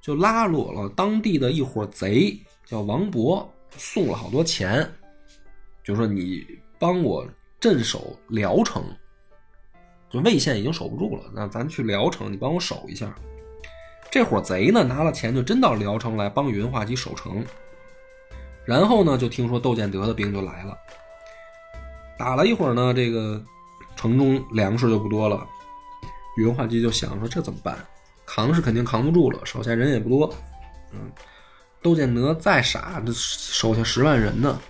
[0.00, 3.44] 就拉拢了当地的一伙贼，叫王勃，
[3.76, 4.88] 送了好多钱，
[5.82, 6.46] 就说你
[6.78, 7.26] 帮我
[7.58, 8.84] 镇守聊城，
[10.10, 13.14] 就魏县已经守不住了，那咱去聊城，你帮我守一下。
[14.10, 17.44] 这伙贼呢拿了钱就真到聊城来帮宇文化及守城。
[18.64, 20.76] 然后呢，就听说窦建德的兵就来了，
[22.18, 23.42] 打了一会儿呢，这个
[23.96, 25.46] 城中粮食就不多了。
[26.36, 27.78] 宇文化及就想说这怎么办？
[28.26, 30.32] 扛是肯定扛不住了，手下人也不多。
[30.92, 31.10] 嗯，
[31.82, 34.60] 窦建德再傻，这手下十万人呢。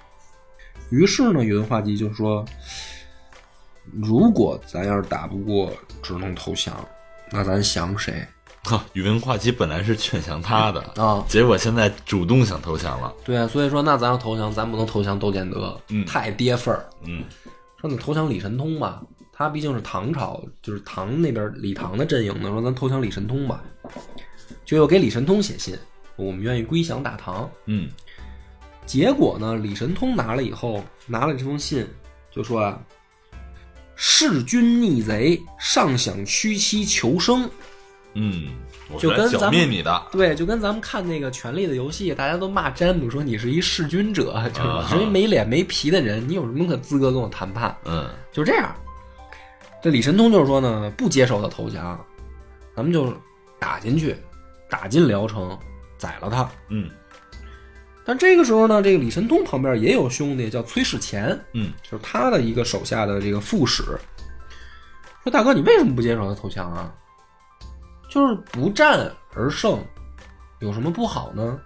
[0.91, 2.45] 于是呢，宇文化及就说
[4.03, 5.73] ：“如果咱要是打不过，
[6.03, 6.75] 只能投降，
[7.31, 8.27] 那咱降谁
[8.65, 11.25] 哈， 宇文化及本来是劝降他的，啊？
[11.29, 13.13] 结果现在主动想投降了。
[13.25, 16.85] 对啊，所以说那咱要投降，咱不能投降窦建德，嗯太跌份儿。
[17.05, 17.25] 嗯
[17.81, 23.65] 说你投降李神通吧，他毕竟是唐朝，就是唐那边李唐的阵营呢，说咱投降李神通吧，
[24.67, 25.75] 就又给李神通写信，
[26.17, 27.51] 我们愿意归降大唐。
[27.67, 27.91] 嗯
[28.85, 31.87] 结果呢，李神通拿了以后，拿了这封信，
[32.31, 32.79] 就说啊，
[34.03, 37.49] 弑君逆贼，尚想屈膝求生。
[38.15, 38.49] 嗯，
[38.99, 40.07] 就跟咱们灭你的。
[40.11, 47.77] 对，就跟咱们看那个《权力的游戏》，大家都骂詹姆说你是一弑君者，就是啊你是一没脸没皮的人，你有什么可资格跟我谈判？
[47.85, 48.75] 嗯就这样。
[49.83, 52.03] 这李神通就是说呢，不接受他投降，
[52.75, 53.15] 咱们就
[53.59, 54.17] 打进去，
[54.71, 55.57] 打进聊城，
[55.99, 56.51] 宰了他。
[56.69, 56.91] 嗯
[58.11, 63.85] 但这个时候呢，这个李神通旁边也有兄弟叫崔世乾，嗯就是他的一个手下的这个副使，
[65.23, 66.93] 说大哥，你为什么不接受他投降啊？
[68.09, 69.81] 就是不战而胜，
[70.59, 71.61] 有什么不好呢？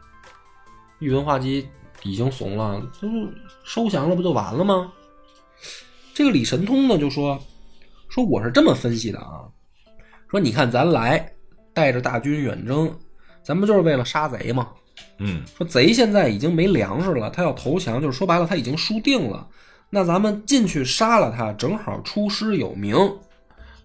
[0.98, 1.66] 宇文化及
[2.02, 3.26] 已经怂了，就是
[3.64, 4.92] 收降了，不就完了吗？
[6.12, 7.42] 这个李神通呢就说
[8.10, 9.48] 说我是这么分析的啊，
[10.28, 11.26] 说你看咱来
[11.72, 12.94] 带着大军远征，
[13.42, 14.68] 咱不就是为了杀贼吗？
[15.18, 19.46] 嗯说贼现在已经没粮食了，他要投降，就是说白了他已经输定了。
[19.90, 22.96] 那咱们进去杀了他，正好出师有名，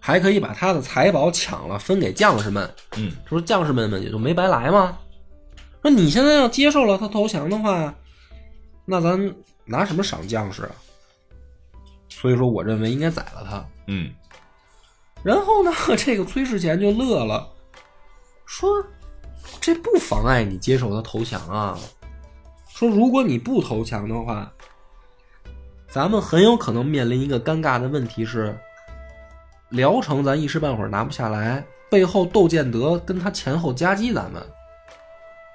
[0.00, 4.98] 还可以把他的财宝抢了分给将士们，嗯这不是将士们们也就没白来吗？
[5.82, 7.94] 说你现在要接受了他投降的话，
[8.84, 10.72] 那咱拿什么赏将士啊？
[12.08, 13.64] 所以说，我认为应该宰了他。
[13.86, 14.10] 嗯
[15.22, 17.48] 然后呢， 这个崔世贤就乐了，
[18.46, 18.84] 说
[19.58, 21.78] ：“这不妨碍你接受他投降啊。
[22.68, 24.50] 说如果你不投降的话，
[25.88, 28.56] 咱们很有可能面临一个尴尬的问题是，
[29.70, 34.42] 聊城咱一时半会儿拿不下来，背后窦建德跟他前后夹击咱们，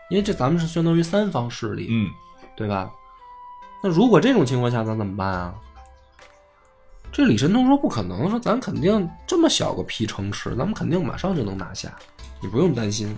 [0.10, 2.10] 因为这咱们是相当于三方势力，嗯
[2.56, 2.92] 对吧？
[3.82, 5.56] 那如果这种情况下，咱怎么办啊？
[7.12, 11.92] 这李神通说不可能，说咱肯定这么小个屁城池，咱们肯定马上就能拿下，
[12.42, 13.18] 你不用担心。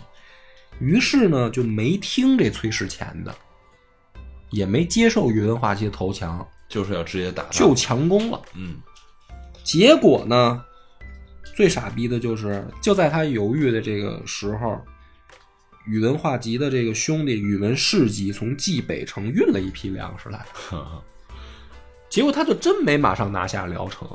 [0.80, 3.34] 于是呢，就没听这崔世前的，
[4.52, 7.44] 也没接受宇文化及的投降，就是要直接打。
[7.52, 8.42] 就强攻了。
[8.56, 8.76] 嗯
[9.64, 10.64] 结果呢，
[11.56, 14.80] 最傻逼的就是，就在他犹豫的这个时候，
[15.86, 20.46] 宇文化及的这个兄弟宇文士及从蓟北城运了一批粮食来，
[22.10, 24.08] 结果他就真没马上拿下聊城，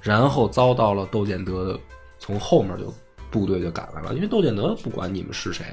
[0.00, 1.80] 然后遭到了窦建德的
[2.18, 2.94] 从后面就
[3.30, 5.64] 部队就赶来了，因为窦建德不管你们是谁，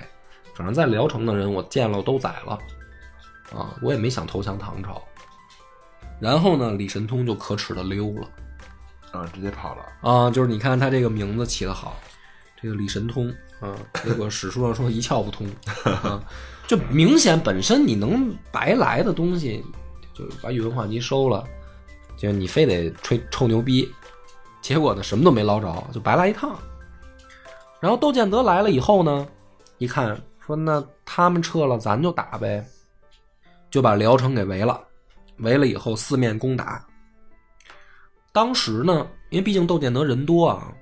[0.56, 2.58] 反正在聊城的人我见了都宰了，
[3.54, 5.02] 啊，我也没想投降唐朝。
[6.20, 8.28] 然后呢，李神通就可耻的溜了。
[9.14, 9.84] 啊，直接跑了。
[10.02, 11.96] 啊，就是你看他这个名字起得好，
[12.62, 15.48] 这个李神通啊，结果史书上说一窍不通
[16.04, 16.22] 啊，
[16.68, 19.64] 就明显本身你能白来的东西，
[20.14, 21.44] 就把宇文化及收了，
[22.18, 23.90] 就你非得吹臭牛逼，
[24.62, 26.60] 结果呢什么都没捞着，就白来一趟。
[27.80, 29.28] 然后窦建德来了以后呢，
[29.78, 32.66] 一看说那他们撤了，咱就打呗，
[33.70, 34.82] 就把聊城给围了，
[35.38, 36.84] 围了以后四面攻打。
[38.32, 40.74] 当时呢，因为毕竟窦建德人多啊，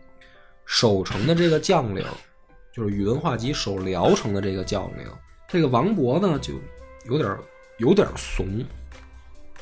[0.65, 2.05] 守城的这个将领，
[2.73, 5.09] 就是宇文化及守聊城的这个将领，
[5.47, 6.53] 这个王勃呢就
[7.05, 7.37] 有点
[7.77, 8.63] 有点怂，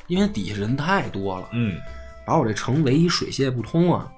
[0.08, 1.78] 因为底下人太多了，嗯
[2.26, 4.12] 把我这城围一水泄不通啊。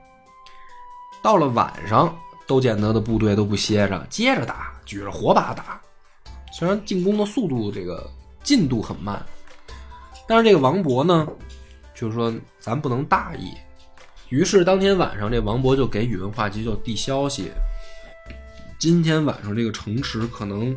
[1.23, 2.15] 到了晚上，
[2.47, 5.81] 窦建德的部队都不歇着，接着打，举着火把打。
[6.53, 8.09] 虽然进攻的速度这个
[8.43, 9.25] 进度很慢，
[10.27, 11.27] 但是这个王勃呢，
[11.93, 13.53] 就是说咱不能大意。
[14.29, 17.51] 于是当天晚上，这王勃就给宇文化及就递消息，
[18.79, 20.75] 今天晚上这个城池可能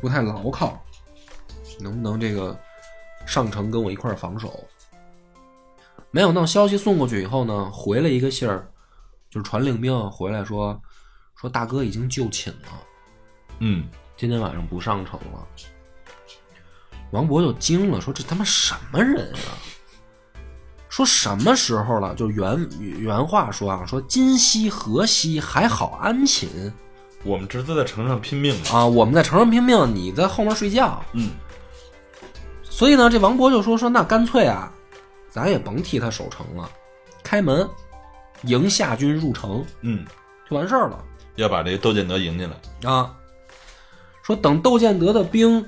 [0.00, 0.82] 不太牢靠，
[1.80, 2.58] 能不能这个
[3.26, 4.64] 上城跟我一块防守？
[6.10, 8.66] 没有，那消息送过去以后呢，回了一个信儿，
[9.34, 10.80] 就是传令兵回来说，
[11.34, 12.68] 说大哥已经就寝了，
[13.58, 15.44] 嗯今天晚上不上城了。
[17.10, 19.58] 王勃就惊了，说这他妈什么人啊？
[20.88, 22.14] 说什么时候了？
[22.14, 26.72] 就原原话说啊，说今夕何夕，还好安寝
[27.24, 28.54] 我们侄子在城上拼命。
[28.72, 28.86] 啊！
[28.86, 31.04] 我们在城上拼命，你在后面睡觉。
[31.12, 31.32] 嗯
[32.62, 34.72] 所以呢，这王勃就说说那干脆啊，
[35.28, 36.70] 咱也甭替他守城了，
[37.24, 37.68] 开门
[38.46, 40.04] 迎夏军入城嗯，
[40.48, 41.04] 就完事儿了。
[41.36, 42.90] 要把这个窦建德迎进来。
[42.90, 43.14] 啊，
[44.22, 45.64] 说等窦建德的兵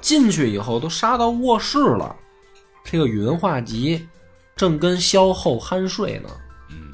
[0.00, 2.14] 进去以后，都杀到卧室了，
[2.84, 4.08] 这个宇文化及
[4.54, 6.28] 正跟萧后酣睡呢。
[6.70, 6.92] 嗯，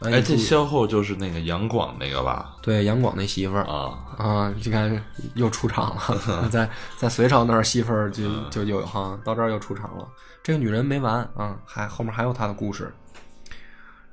[0.00, 2.56] 哎哎，这萧后就是那个杨广那个吧？
[2.62, 10.08] 对杨广那媳妇儿啊，啊，你看又出场了， 在在隋朝那儿媳妇儿就就有哈，到这儿又出场了。
[10.42, 12.92] 这个女人没完啊，还后面还有她的故事。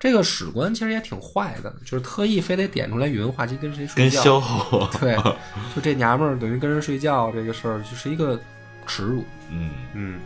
[0.02, 4.20] 这个史官其实也挺坏的，就是特意非得点出来宇文化及跟谁睡跟觉。
[4.20, 5.16] 萧后，对，
[5.76, 8.40] 就这娘们儿等于跟人睡觉这个事儿，就是一个
[8.88, 9.24] 耻辱。
[9.52, 10.20] 嗯嗯，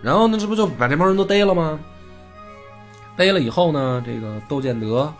[0.00, 1.76] 然后呢，这不就把这帮人都逮了吗？
[3.16, 5.12] 逮了以后呢，这个窦建德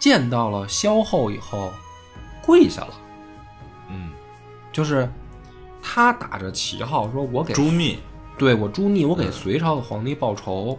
[0.00, 1.72] 见到了萧后以后，
[2.44, 2.94] 跪下了，
[3.90, 4.10] 嗯，
[4.72, 5.08] 就是
[5.80, 8.00] 他打着旗号说：“我给朱密，
[8.36, 10.76] 对我朱密，我给隋朝的皇帝报仇。”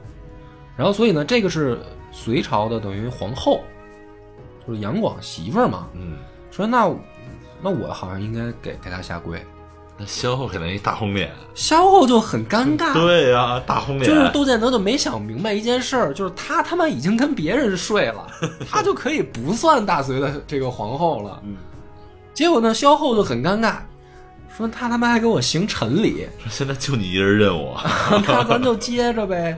[0.76, 1.80] 然后，所以呢，这个是
[2.12, 3.62] 隋朝的等于皇后，
[4.68, 5.88] 就是杨广媳妇儿嘛。
[5.94, 6.18] 嗯，
[6.52, 6.90] 说那
[7.62, 9.44] 那我好像应该给给他下跪。
[9.96, 18.26] 那萧后给人一大红脸，萧后就很尴尬， 对呀、大红脸，就是窦建德就没想明白一件事儿，就是他他妈已经跟别人睡了，
[18.68, 21.40] 他就可以不算大隋的这个皇后了。
[21.44, 21.58] 嗯，
[22.34, 23.76] 结果呢，萧后就很尴尬，
[24.58, 27.80] 说他他妈还给我行陈礼，说现在就你一人认我，
[28.28, 29.56] 那咱就接着呗。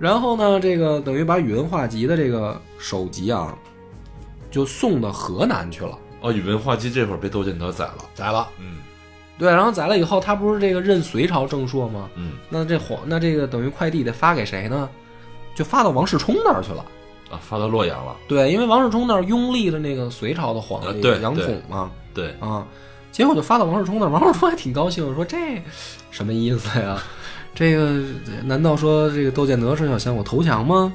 [0.00, 3.56] 然后呢，这个等于把宇文化及的这个首级啊，
[4.50, 8.48] 就送到河南去了，哦，宇文化及这会儿被窦建德宰了，宰了。
[8.58, 8.78] 嗯
[9.38, 12.08] 对，然后宰了以后，他不是这个任隋朝正朔吗？
[12.16, 14.88] 嗯那这皇那这个等于快递得发给谁呢？
[15.54, 16.84] 就发到王世充那儿去了。
[17.30, 22.66] 啊，发到洛阳了，对，因为王世充那儿拥立的那个隋朝的皇帝杨统嘛，对，啊，
[23.12, 25.62] 结果就发到王世充那儿，王世充还挺高兴，说这
[26.10, 27.00] 什么意思呀？
[27.54, 28.02] 这个
[28.44, 30.92] 难道说这个窦建德是要向我投降吗？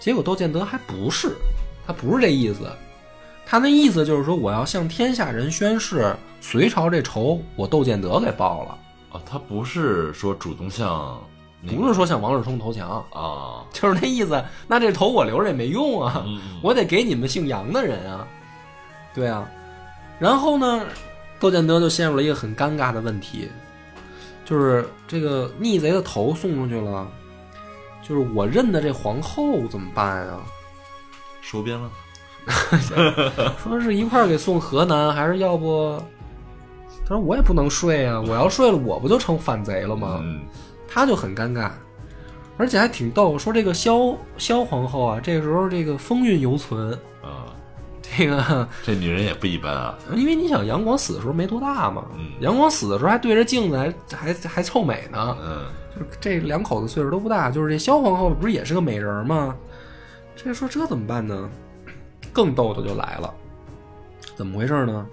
[0.00, 1.36] 结果窦建德还不是，
[1.86, 2.70] 他不是这意思，
[3.44, 8.78] 他那意思就是说我要向天下人宣誓，隋朝这仇我窦建德给报了，
[9.12, 11.20] 啊，他不是说主动向，
[11.66, 14.42] 不是说向王世充投降，啊，就是那意思。
[14.66, 16.60] 那这头我留着也没用啊，嗯嗯。
[16.62, 18.26] 我得给你们姓杨的人啊。
[19.14, 19.48] 对啊，
[20.20, 20.84] 然后呢，
[21.40, 23.48] 窦建德就陷入了一个很尴尬的问题，
[24.48, 27.06] 就是这个逆贼的头送出去了，
[28.02, 30.38] 就是我认的这皇后怎么办呀？
[31.42, 31.90] 收编了，
[33.62, 36.02] 说是一块儿给送河南，还是要不？
[37.06, 40.20] 他说我也不能睡啊，我要睡了，我不就成反贼了吗？
[40.22, 40.40] 嗯
[40.90, 41.70] 他就很尴尬，
[42.56, 43.38] 而且还挺逗。
[43.38, 47.47] 说这个萧萧皇后啊，这个时候这个风韵犹存，啊，
[48.00, 59.54] 这个这女人也不一般啊，因为你想杨广死的时候没多大嘛，嗯杨广死的时候还对着镜子还还还臭美呢，嗯就是这两口子岁数都不大，就是这萧皇后不是也是个美人吗？
[60.36, 61.48] 这说这怎么办呢？
[62.32, 63.32] 更逗的就来了，
[64.36, 65.06] 怎么回事呢？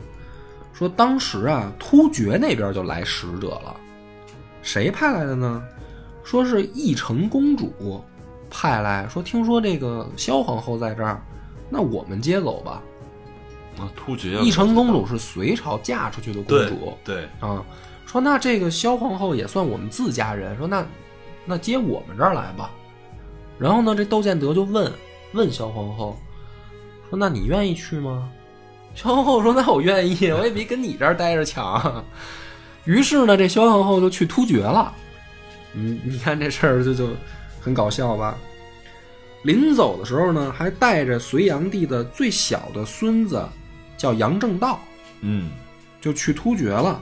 [0.73, 3.75] 说当时啊，突厥那边就来使者了，
[4.61, 5.63] 谁派来的呢？
[6.23, 8.03] 说是义成公主
[8.49, 11.21] 派来说，听说这个萧皇后在这儿，
[11.69, 12.81] 那我们接走吧。
[13.77, 17.61] 啊，突厥要义成公主是隋朝嫁出去的公主对，啊，
[18.05, 20.85] 说那这个萧皇后也算我们自家人，说那
[21.43, 22.71] 那接我们这儿来吧。
[23.59, 24.89] 然后呢，这窦建德就问
[25.33, 26.17] 问萧皇后
[27.09, 28.29] 说：“那你愿意去吗？”
[28.95, 32.03] 萧皇后说：“那我愿意，我也比跟你这儿待着强。”
[32.85, 34.93] 于是呢，这萧皇后就去突厥了。
[35.73, 37.09] 你你看这事儿就就
[37.59, 38.37] 很搞笑吧？
[39.45, 43.47] 临走的时候呢，还带着隋炀帝的最小的孙子，
[43.95, 44.79] 叫杨正道，
[45.21, 45.51] 嗯
[46.01, 46.99] 就去突厥了。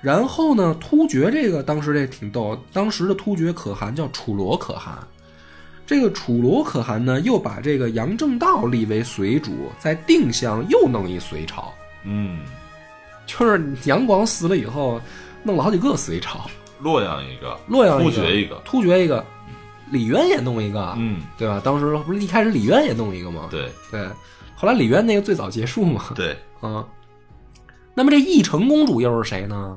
[0.00, 4.96] 然后呢，突厥这个当时这挺逗，当时的突厥可汗叫楚罗可汗。
[5.84, 12.38] 这个楚罗可汗呢，又把这个杨正道立为隋主，在定襄又弄一隋朝，嗯，
[13.26, 15.00] 就是杨广死了以后，
[15.42, 19.24] 弄了好几个隋朝，洛阳一个，洛阳突厥一个，突厥一个，
[19.90, 21.60] 李渊也弄一个，嗯，对吧？
[21.64, 23.48] 当时不是一开始李渊也弄一个吗？
[23.50, 24.08] 对对，
[24.54, 26.86] 后来李渊那个最早结束嘛，对， 嗯。
[27.94, 29.76] 那么这义成公主又是谁呢？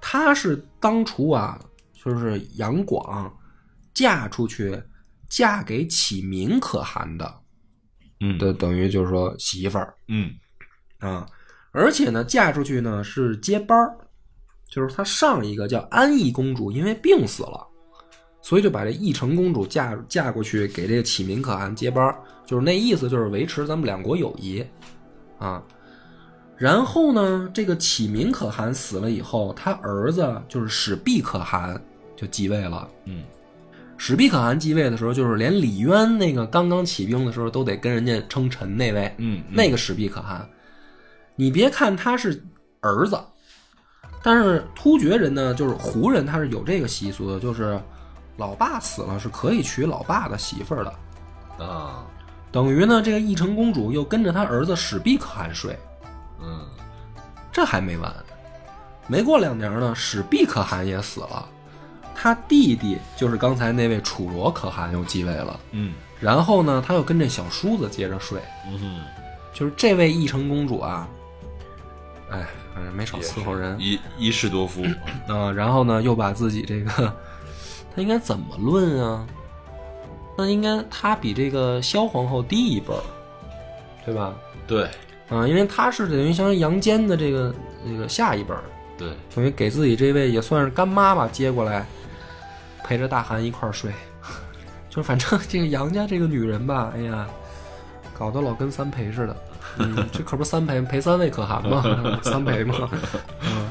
[0.00, 1.60] 她是当初啊，
[1.92, 3.30] 就是杨广
[3.92, 4.82] 嫁出去，
[5.28, 7.34] 嫁给启民可汗的，
[8.20, 10.30] 嗯的等于就是说媳妇儿嗯
[10.98, 11.26] 啊。
[11.72, 13.94] 而且呢，嫁出去呢是接班儿，
[14.70, 17.68] 就是她上一个叫安义公主，因为病死了，
[18.42, 22.16] 所以就把这义成公主嫁嫁过去给这个启民可汗接班儿，
[22.46, 24.64] 就是那意思，就是维持咱们两国友谊
[25.38, 25.62] 啊。
[26.56, 31.82] 然后呢，这个启民可汗死了以后，他儿子就是始毕可汗
[32.16, 32.88] 就继位了。
[33.06, 33.22] 嗯
[34.02, 40.48] 始毕可汗继位的时候，就是连李渊那个刚刚起兵的时候都得跟人家称臣那位，嗯，那个始毕可汗。
[41.36, 42.42] 你别看他是
[42.80, 43.18] 儿子，
[44.22, 47.78] 但是突厥人呢，就是胡人，他是有这个习俗的，就是
[48.40, 52.02] 老爸死了是可以娶老爸的媳妇儿的，啊，
[52.50, 55.78] 等于呢，这个义成公主又跟着她儿子史毕可汗睡。
[56.40, 56.66] 嗯。
[57.52, 58.14] 这还没完，
[59.08, 61.46] 没过两年呢，史毕可汗也死了，
[62.14, 65.60] 他弟弟就是刚才那位楚罗可汗又继位了。
[65.72, 65.92] 嗯。
[66.20, 69.00] 然后呢，他又跟这小叔子接着睡，嗯，
[69.52, 71.08] 就是这位义成公主啊，
[72.30, 73.76] 哎，反正没少伺候人。
[73.80, 74.84] 一一世多夫，
[75.26, 77.12] 啊、然后呢，又把自己这个，
[77.94, 79.26] 他应该怎么论啊？
[80.38, 83.02] 那应该他比这个萧皇后低一辈儿，
[84.06, 84.34] 对吧？
[84.66, 84.88] 对
[85.28, 87.54] 啊、因为他是等于相当于杨坚的这个
[87.86, 88.62] 这个下一辈儿，
[88.96, 91.86] 对，等于给自己这位也算是干妈吧接过来，
[92.84, 93.92] 陪着大汗一块儿睡。
[94.90, 97.28] 就反正这个杨家这个女人吧，哎呀，
[98.18, 99.36] 搞得老跟三陪似的。
[99.78, 101.84] 嗯，这可不是三陪陪三位可汗吗？
[102.24, 102.90] 三陪吗。
[103.42, 103.70] 嗯，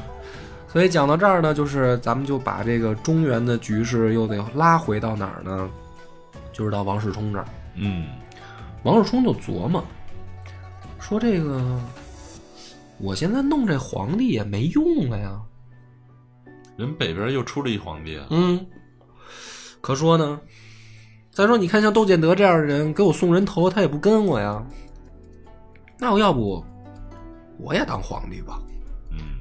[0.72, 5.68] 所以讲到这儿呢，就是咱们就把这个中原的局势又得拉回到哪儿呢？
[6.52, 7.46] 就是到王世充这儿。
[7.74, 8.06] 嗯
[8.84, 9.84] 王世充就琢磨，
[11.00, 11.76] 说这个
[12.98, 15.40] 我现在弄这皇帝也没用了呀。
[16.76, 18.64] 人北边又出了一皇帝啊，嗯，
[19.80, 20.40] 可说呢，
[21.32, 24.64] 再说你看像窦建德这样的人给我送人头，他也不跟我呀。
[25.98, 26.64] 那我要不
[27.58, 28.62] 我也当皇帝吧？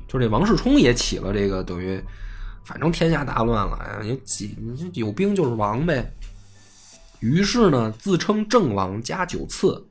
[0.10, 2.03] 嗯就这王世充也起了这个等于，
[2.64, 4.57] 反正天下大乱了呀，有几
[4.93, 6.12] 有兵就是王呗。
[7.20, 9.86] 于是呢，自称郑王加九次。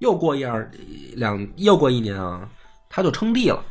[0.00, 0.70] 又过一二
[1.14, 2.48] 两，又过一年啊，
[2.88, 3.64] 他就称帝了。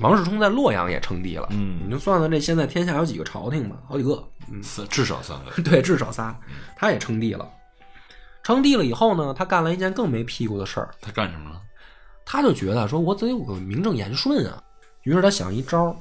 [0.00, 1.48] 王世充在洛阳也称帝了。
[1.50, 4.22] 嗯你就算算这现在天下有几个朝廷吧，好几个。
[4.50, 6.38] 嗯，三至少三个， 对，至少仨。
[6.76, 7.48] 他也称帝了。
[8.42, 10.90] 称帝了以后呢，他干了一件更没屁股的事儿。
[11.00, 11.60] 他干什么了？
[12.26, 14.62] 他就觉得说，我得有个名正言顺啊。
[15.04, 15.94] 于是他想一招，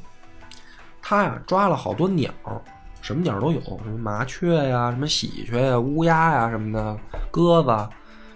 [1.01, 2.31] 他呀抓了好多鸟，
[3.01, 6.97] 什么鸟都有，什么麻雀呀、什么喜鹊呀、乌鸦呀什么的，
[7.29, 7.67] 鸽子，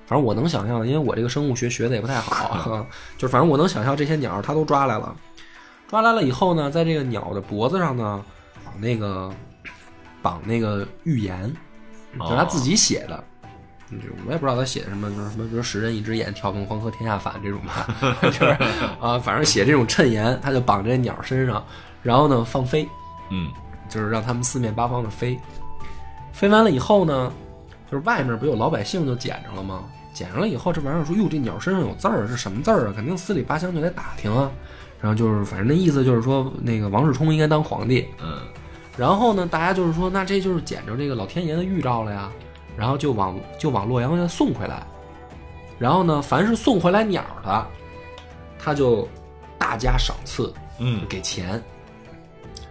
[0.05, 2.85] 反正我能想象，因为我这个生物学学的也不太好，
[3.17, 5.15] 就反正我能想象这些鸟儿他都抓来了。
[5.87, 8.23] 抓来了以后呢，在这个鸟的脖子上呢
[8.65, 9.33] 绑那个
[10.21, 11.49] 绑那个预言，
[12.19, 13.23] 就是他自己写的。
[13.91, 17.87] 就我也不知道他写的什么，就是什么，比如“十人一只眼，跳动黄河天下反”这种吧，
[18.21, 18.45] 就是
[18.99, 21.63] 啊，反正写这种谶言，他就绑在鸟身上，
[22.03, 22.87] 然后呢放飞，
[23.31, 23.49] 嗯
[23.87, 25.39] 就是让他们四面八方的飞。
[26.33, 27.31] 飞完了以后呢，
[27.89, 29.83] 就是外面不有老百姓就捡着了吗？
[30.13, 34.51] 捡着了以后，这玩意儿说：“哟，这鸟身上有字儿，是什么字儿啊？”肯定四里八乡就得打听啊。
[34.99, 38.05] 然后就是，反正那意思就是说，那个王世充应该当皇帝。
[38.21, 38.39] 嗯
[38.97, 42.31] 然后呢，大家就是说，那这就是捡着这个老天爷的预兆了呀。
[42.77, 44.81] 然后就往就往洛阳再送回来。
[45.79, 47.67] 然后呢，凡是送回来鸟的，
[48.57, 49.07] 他就
[49.57, 51.61] 大加赏赐，嗯，给钱。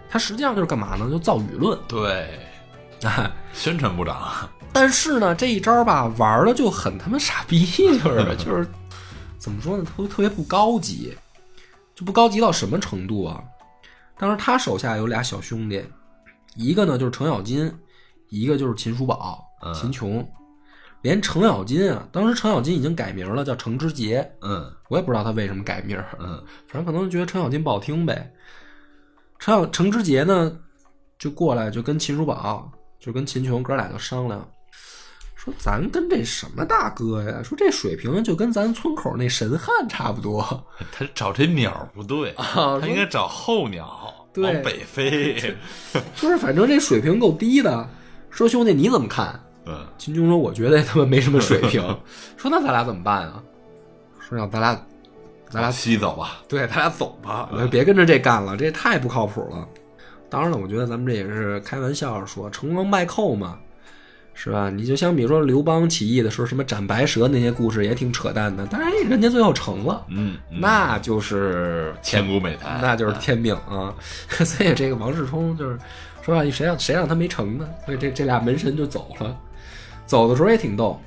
[0.09, 1.09] 他实际上就是干嘛呢？
[1.09, 1.77] 就造舆论。
[1.87, 2.27] 对，
[3.03, 7.65] 哎，宣传部长，但是呢，这一招吧，玩的就很他妈傻逼，
[7.99, 8.67] 就是 就是
[9.37, 11.15] 怎么说呢，特特别不高级，
[11.95, 13.43] 就不高级到什么程度啊？
[14.17, 15.83] 当时他手下有俩小兄弟，
[16.55, 17.71] 一个呢就是程咬金，
[18.29, 20.27] 一个就是秦叔宝、嗯秦琼。
[21.03, 24.29] 连程咬金啊，当时程咬金已经改名了，叫程之杰。
[24.41, 28.33] 嗯我也不知道他为什么改名，嗯反正可能觉得程咬金不好听呗。
[29.37, 30.51] 程咬程之杰呢，
[31.19, 34.45] 就过来就跟秦叔宝，就跟秦琼哥俩就商量，
[35.35, 40.41] 说咱跟这什么大哥呀，说这水平就跟咱村口那神汉差不多
[40.91, 45.35] 他找这鸟不对，啊，他应该找候鸟，往北飞。
[46.17, 47.87] 就是反正这水平够低的。
[48.29, 49.39] 说兄弟你怎么看？
[49.67, 51.81] 嗯秦琼说我觉得他们没什么水平。
[52.37, 53.43] 说那咱俩怎么办啊？
[54.19, 54.85] 说让咱俩，
[55.49, 56.39] 咱俩西走吧。
[56.47, 59.67] 对，咱俩走吧，别跟着这干了，这也太不靠谱了。
[60.29, 63.57] 当然了，我觉得咱们这也是开玩笑说，成王败寇嘛，
[64.33, 64.69] 是吧？
[64.69, 73.95] 你就相比说刘邦起义的时候，什么斩白蛇那些故事也挺扯淡的，但是人家最后成了，嗯，嗯那就是千古美谈，那就是天命啊。
[74.43, 75.79] 所以这个王世充就是
[76.21, 77.65] 说谁让谁让他没成呢？
[77.85, 79.33] 所以这这俩门神就走了。
[80.07, 80.99] 走的时候也挺逗，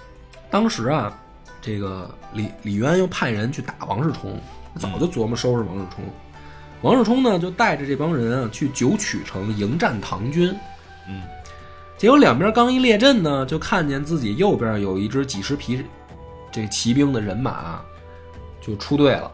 [0.50, 1.12] 当时啊，
[1.60, 4.38] 这个李李渊又派人去打王世充，
[4.78, 6.04] 早就琢磨收拾王世充。
[6.82, 10.54] 王世充呢，就带着这帮人啊去九曲城迎战唐军。
[11.08, 11.22] 嗯，
[11.96, 15.82] 结果两边刚一列阵呢，就看见自己右边有一支几十匹
[16.52, 17.80] 这骑兵的人马
[18.60, 19.32] 就出队了，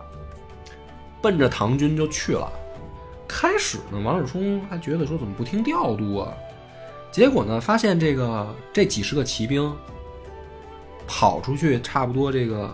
[1.20, 2.50] 奔着唐军就去了。
[3.26, 6.32] 开始呢，王世充还觉得说怎么不听调度啊？
[7.16, 9.74] 结果呢，发现这个这几十个骑兵
[11.06, 12.70] 跑出去差不多这个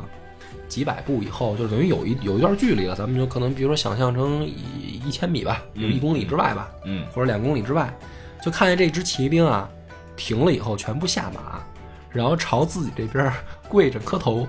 [0.69, 2.97] 几百步以后，就等于有一有一段距离了。
[2.97, 7.97] 咱们就可能比如说想象成一一千米吧，有一公里之外吧，嗯或者两公里之外，
[8.45, 9.71] 就看见这支骑兵啊
[10.17, 11.63] 停了以后，全部下马，
[12.11, 13.33] 然后朝自己这边
[13.69, 14.45] 跪着磕头，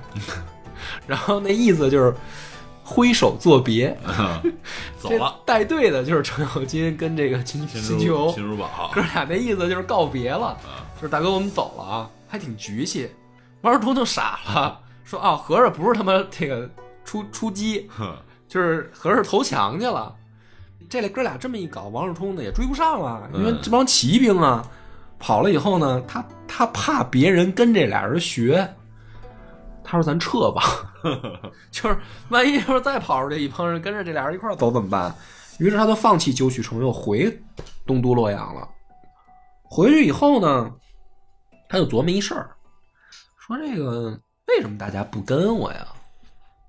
[1.06, 2.12] 然后那意思就是
[2.84, 3.98] 挥手作别。
[5.00, 5.36] 走了。
[5.46, 10.58] 这带队的就是程咬金跟这个秦秦秦琼秦如宝哥俩那意思就是告别了，
[10.96, 13.10] 就是大哥我们走了啊，还挺局气。
[13.62, 16.70] 王世充就傻了，说啊，合着不是他妈这个
[17.06, 18.14] 出出击，哼
[18.48, 20.14] 就是合着投降去了。
[20.90, 24.64] 这类哥俩这么一搞，王世充呢也追不上了，因为这帮骑兵啊
[25.18, 28.70] 跑了以后呢，他他怕别人跟这俩人学，
[29.84, 30.62] 他说咱撤吧，
[31.72, 31.98] 就是
[32.30, 35.14] 万一要是再跑出去一帮人跟着这俩人一块儿走怎么办？
[35.60, 37.32] 于是他就放弃九曲城，又回
[37.86, 38.68] 东都洛阳了。
[39.64, 40.72] 回去以后呢，
[41.70, 42.50] 他就琢磨一事儿，
[43.40, 45.88] 说这个为什么大家不跟我呀？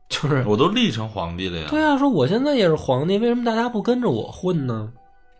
[0.09, 1.67] 就是我都立成皇帝了呀。
[1.71, 4.93] 对啊，说我现在也是皇帝，为什么大家不跟着我混呢？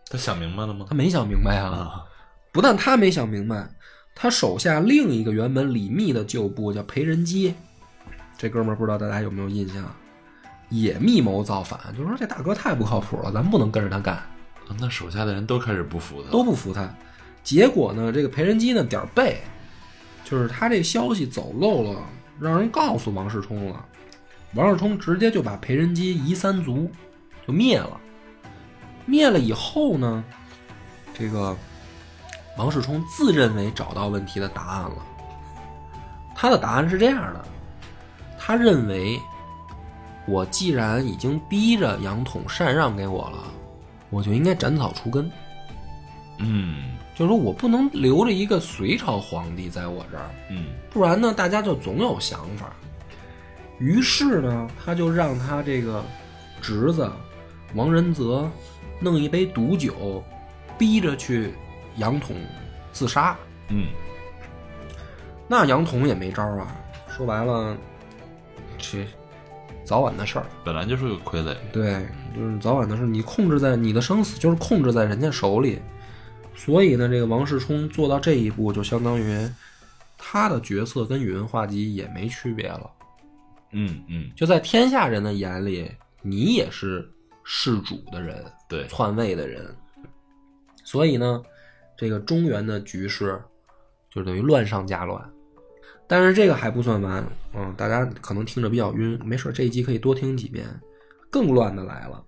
[0.09, 0.95] 他想明白了吗他？
[0.95, 1.69] 没想明白啊！
[1.69, 2.05] 啊，
[2.51, 3.67] 不但他没想明白，
[4.15, 7.53] 他手下另一个原本李密的旧部叫裴仁基，
[8.37, 9.83] 这哥们儿不知道大家有没有印象？
[10.69, 14.19] 也密谋造反，就说这大哥太不靠谱了，咱不能跟着他干，
[14.79, 16.89] 那手下的人都开始不服他，都不服他。
[17.43, 19.41] 结果呢，这个裴仁基呢点儿背，
[20.23, 22.01] 就是他这消息走漏了，
[22.39, 23.85] 让人告诉王世充了。
[24.55, 26.89] 王世充直接就把裴仁基夷三族，
[27.45, 28.01] 就灭了。
[29.05, 30.23] 灭了以后呢，
[31.13, 31.55] 这个
[32.57, 34.95] 王世充自认为找到问题的答案了。
[36.33, 37.45] 他的答案是这样的：
[38.47, 39.19] 他认为，
[40.27, 43.39] 我既然已经逼着杨统禅让给我了，
[44.11, 45.31] 我就应该斩草除根。
[46.37, 52.71] 嗯就是说我不能留着一个隋朝皇帝在我这儿，嗯不然呢，大家就总有想法。
[53.79, 56.03] 于是呢，他就让他这个
[56.61, 57.11] 侄子
[57.73, 58.47] 王仁泽
[58.99, 60.23] 弄一杯毒酒，
[60.77, 61.51] 逼着去
[61.95, 62.35] 杨统
[62.91, 63.35] 自杀。
[63.69, 63.87] 嗯
[65.47, 66.75] 那杨统也没招啊，
[67.07, 67.75] 说白了，
[68.95, 69.07] 这
[69.83, 70.45] 早晚的事儿。
[70.63, 71.55] 本来就是个傀儡。
[71.71, 73.05] 对，就是早晚的事儿。
[73.05, 75.79] 你控制在你的生死，就是控制在人家手里。
[76.55, 79.47] 所以呢，这个王世充做到这一步，就相当于
[80.17, 82.89] 他的角色跟宇文化及也没区别了。
[83.71, 85.91] 嗯嗯，就在天下人的眼里，
[86.21, 87.07] 你也是
[87.43, 89.67] 弑主的人，对，篡位的人。
[90.83, 91.43] 所以呢，
[91.97, 93.41] 这个中原的局势
[94.09, 95.21] 就等于乱上加乱。
[96.07, 100.65] 但是这个还不算完，嗯，大家可能听着比较晕，没事，这一集可以多听几遍。
[101.31, 102.23] 更乱的来了，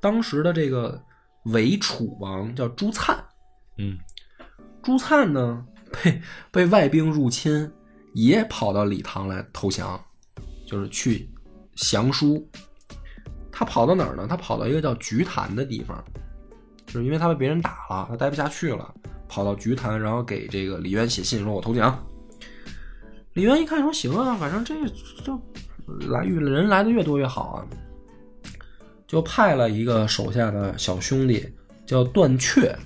[0.00, 1.00] 当时的这个
[1.46, 3.16] 伪楚王叫朱粲，
[3.78, 3.96] 嗯
[4.82, 5.64] 朱粲呢
[6.02, 7.70] 被被外兵入侵，
[8.14, 10.02] 也跑到李唐来投降，
[10.66, 11.30] 就是去
[11.76, 12.44] 降书。
[13.52, 14.26] 他跑到哪儿呢？
[14.28, 16.02] 他跑到一个叫菊坛的地方，
[16.86, 18.92] 就是因为他被别人打了，他待不下去了，
[19.28, 21.96] 跑到菊坛，然后给这个李渊写信说：“我投降。”
[23.34, 24.74] 李渊一看说：“行啊，反正这
[25.24, 27.66] 这来越人来的越多越好啊。”
[29.06, 31.44] 就派了一个手下的小兄弟
[31.84, 32.76] 叫段雀，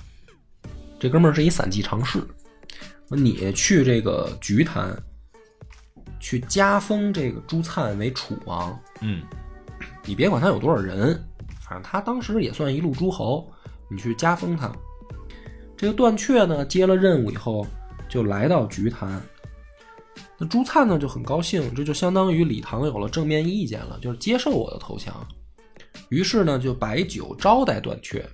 [0.99, 2.19] 这哥们儿是一散骑常侍，
[3.09, 4.97] 说你去这个菊坛，
[6.19, 9.23] 去加封这个朱灿为楚王，嗯
[10.07, 11.23] 你别管他有多少人，
[11.61, 13.51] 反正他当时也算一路诸侯，
[13.91, 14.73] 你去加封他。
[15.77, 17.67] 这个段雀呢接了任务以后，
[18.09, 19.23] 就来到菊坛。
[20.39, 25.15] 那朱灿呢就很高兴，这就相当于李唐有了正面意见了，就是接受我的投降。
[26.09, 28.25] 于是呢就摆酒招待段雀。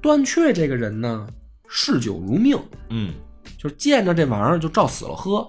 [0.00, 1.28] 段雀这个人呢
[1.68, 2.58] 嗜酒如命，
[2.90, 3.14] 嗯
[3.58, 5.48] 就是见着这玩意儿就照死了喝，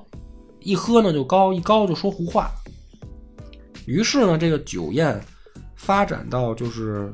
[0.59, 2.51] 一喝呢就高，一高就说胡话。
[3.85, 5.19] 于是呢，这个酒宴
[5.75, 7.13] 发展到就是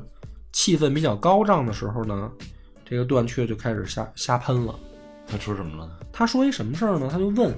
[0.52, 2.30] 气氛比较高涨的时候呢，
[2.84, 4.78] 这个段雀就开始瞎瞎喷了。
[5.30, 5.88] 他说什么了？
[6.12, 7.08] 他说一什么事儿呢？
[7.10, 7.54] 他就问，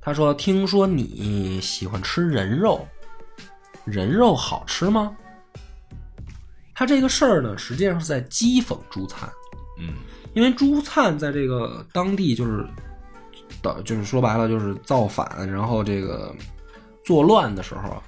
[0.00, 2.86] 他说：“听说你喜欢吃人肉，
[3.84, 5.16] 人肉好吃吗？”
[6.74, 9.28] 他这个事儿呢，实际上是在讥讽朱灿。
[9.78, 9.94] 嗯
[10.34, 12.66] 因为朱灿在这个当地就是
[13.62, 16.34] 的，就是说白了就是造反，然后这个
[17.06, 18.02] 作乱的时候啊，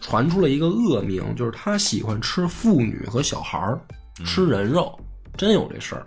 [0.00, 3.78] 传出了一个恶名，就是他喜欢吃妇女和小孩儿，
[4.24, 4.98] 吃人肉，
[5.36, 6.06] 真有这事儿。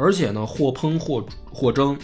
[0.00, 1.98] 而且呢，或烹或或蒸，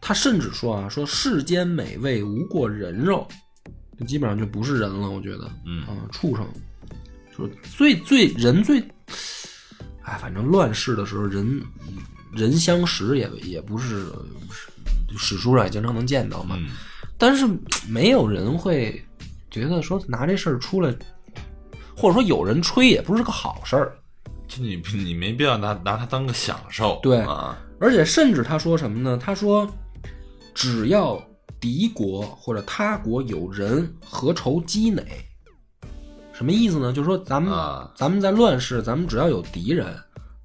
[0.00, 3.28] 他甚至说啊，说世间美味无过人肉，
[4.06, 5.82] 基本上就不是人了，我觉得，嗯。
[5.82, 6.46] 啊，畜生，
[7.36, 8.80] 就是最最人最，
[10.04, 11.62] 哎，反正乱世的时候，人
[12.32, 14.06] 人相食也也不是
[15.18, 16.56] 史书上也经常能见到嘛。
[16.58, 16.70] 嗯。
[17.18, 17.46] 但是
[17.88, 19.02] 没有人会
[19.50, 20.94] 觉得说拿这事儿出来，
[21.94, 23.96] 或者说有人吹也不是个好事儿，
[24.48, 29.18] 就你你没必要拿拿它当个享受，对啊，而且甚至他说什么呢？
[29.20, 29.68] 他说，
[30.54, 31.20] 只要
[31.60, 35.02] 敌国或者他国有人何愁积馁？
[36.32, 36.92] 什么意思呢？
[36.92, 39.86] 就是说咱们、啊咱们在乱世，咱们只要有敌人，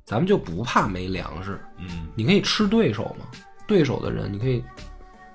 [0.05, 1.59] 咱们就不怕没粮食。
[1.77, 3.25] 嗯你可以吃对手嘛，
[3.67, 4.63] 对手的人你可以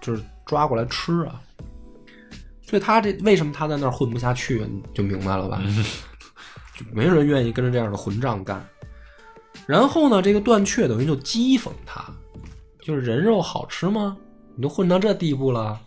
[0.01, 1.41] 就是抓过来吃啊。
[2.63, 5.63] 所以他这为什么他在那儿混不下去，你就明白了吧？
[6.77, 8.65] 就没人愿意跟着这样的混账干。
[9.67, 12.05] 然后呢，这个段雀等于就讥讽他，
[12.81, 14.17] 就是人肉好吃吗？
[14.55, 15.81] 你都混到这地步了。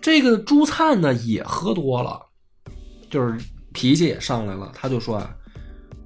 [0.00, 2.20] 这个朱灿呢也喝多了，
[3.10, 3.36] 就是
[3.72, 5.34] 脾气也上来了，他就说啊，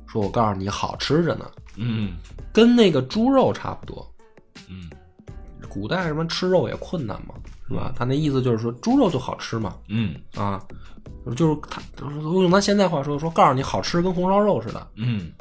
[0.06, 2.14] 说我告诉你好吃着呢，嗯
[2.52, 4.08] 跟那个猪肉差不多。
[4.68, 4.90] 嗯
[5.68, 7.34] 古代什么吃肉也困难嘛，
[7.68, 7.92] 是吧？
[7.96, 10.62] 他那意思就是说猪肉就好吃嘛，嗯啊，
[11.36, 14.88] 就是他用咱现在话说，说告诉你好吃，跟红烧肉似的。
[14.96, 15.32] 嗯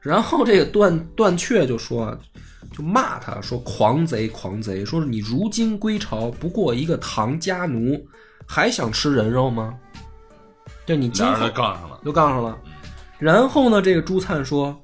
[0.00, 2.16] 然后这个段段雀就说，
[2.76, 8.04] 就骂他说狂贼狂贼，说你如今归朝不过一个唐家奴，
[8.46, 9.74] 还想吃人肉吗？
[10.84, 12.58] 就你今俩人后就杠上了，就杠上了。
[13.18, 14.76] 然后呢，这个朱灿说，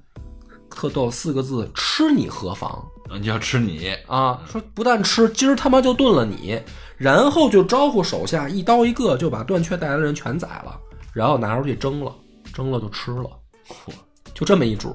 [0.70, 2.86] 特逗四个字：吃你何妨？
[3.20, 6.60] 你要吃你，啊，说不但吃，今儿他妈就炖了你，
[6.96, 10.78] 然后就招呼手下一刀一个就把断雀带来的人全宰了，
[11.12, 12.14] 然后拿出去蒸了，
[12.52, 13.30] 蒸了就吃了，
[13.66, 13.92] 嚯，
[14.34, 14.94] 就这么一主。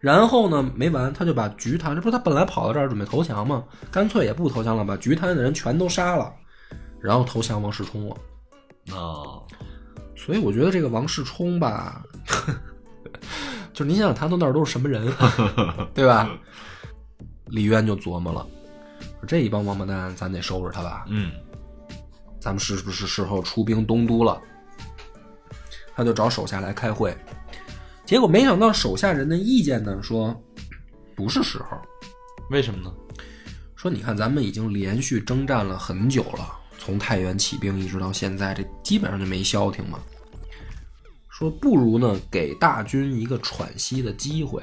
[0.00, 3.62] 然后呢，没完，他就把菊坛，这不是他本来跑到这儿准备投降吗？
[3.90, 6.32] 干脆也不投降了，把菊坛的人全都杀了，
[7.00, 8.16] 然后投降王世充了。
[8.92, 9.42] 哦，
[10.16, 12.02] 所以我觉得这个王世充吧，
[13.72, 15.12] 就是你想想他到那儿都是什么人，
[15.94, 16.30] 对吧？
[17.46, 18.46] 李渊就琢磨了，
[19.20, 21.04] 说这一帮王八蛋，咱得收拾他吧。
[21.08, 21.32] 嗯
[22.38, 24.40] 咱们是不是时候出兵东都了？
[25.94, 27.14] 他就找手下来开会，
[28.06, 30.34] 结果没想到手下人的意见呢，说
[31.14, 31.76] 不是时候。
[32.50, 32.92] 为什么呢？
[33.76, 39.98] 说你看咱们已经连续征战了很久了，从太原起兵一直到现在，这基本上就没消停嘛。
[41.40, 44.62] 说不如呢给大军一个喘息的机会，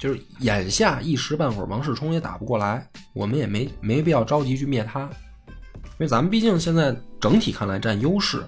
[0.00, 5.02] 就是眼下一时半会儿王世充也打不过来，我们也没没必要着急去灭他，
[5.46, 8.44] 因为咱们毕竟现在整体看来占优势。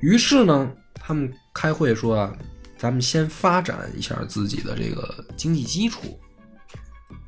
[0.00, 2.38] 于是呢，他们开会说啊，
[2.78, 6.18] 咱们先发展一下自己的这个经济基础，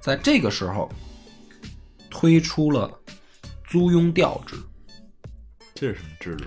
[0.01, 0.91] 在这个时候
[2.09, 2.91] 推出了
[3.67, 4.57] 租庸调制。
[5.75, 6.45] 这是什么制度？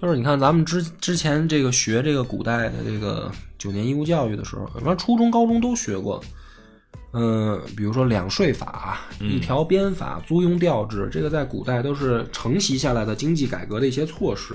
[0.00, 6.22] 就是你看咱们之之前这个学这个古代的这个九年义务教育的时候，反正初中、高中都学过。
[7.12, 14.54] 嗯，比如说两税法、一条鞭法、租庸调制，这个在古代都是承袭下来的经济改革的一些措施。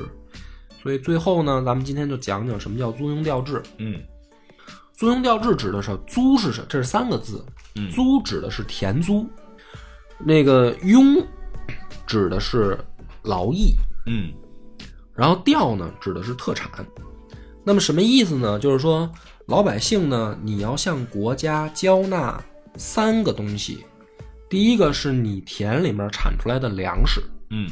[0.81, 3.61] 所以最后呢，咱们今天就讲讲什么叫租庸调制。
[3.79, 3.99] 嗯
[4.93, 6.63] 租庸调制指的是租是什？
[6.69, 7.43] 这是三个字。
[7.75, 9.27] 嗯租指的是田租，
[10.19, 11.25] 那个庸
[12.05, 12.77] 指的是
[13.23, 13.75] 劳役，
[14.05, 14.31] 嗯
[15.15, 16.69] 然后调呢指的是特产。
[17.63, 18.59] 那么什么意思呢？
[18.59, 19.09] 就是说
[19.45, 22.43] 老百姓呢，你要向国家交纳
[22.75, 23.85] 三个东西，
[24.49, 27.69] 第一个是你田里面产出来的粮食，嗯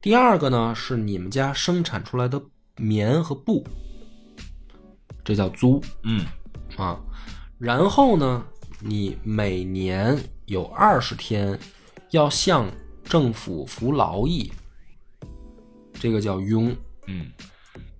[0.00, 2.40] 第二个呢是你们家生产出来的
[2.76, 3.66] 棉和布，
[5.24, 6.24] 这叫租嗯
[6.76, 7.00] 啊。
[7.58, 8.44] 然后呢，
[8.78, 11.58] 你每年有二十天
[12.10, 12.70] 要向
[13.02, 14.52] 政府服劳役，
[15.98, 16.74] 这个叫庸。
[17.06, 17.26] 嗯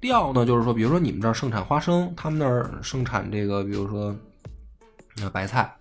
[0.01, 4.15] 调呢，就是说，比如说你们这儿盛产花生，他们那儿盛产这个，比如说
[5.17, 5.75] 那白菜，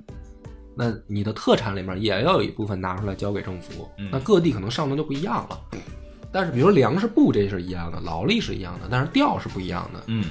[0.75, 3.89] 那你的特产里面也要有一部分拿出来交给政府。
[3.97, 5.59] 嗯那各地可能上的就不一样了。
[6.31, 10.03] 但是，比如说粮食部这是一样的，劳力是一样的，但是调是不一样的。
[10.07, 10.25] 嗯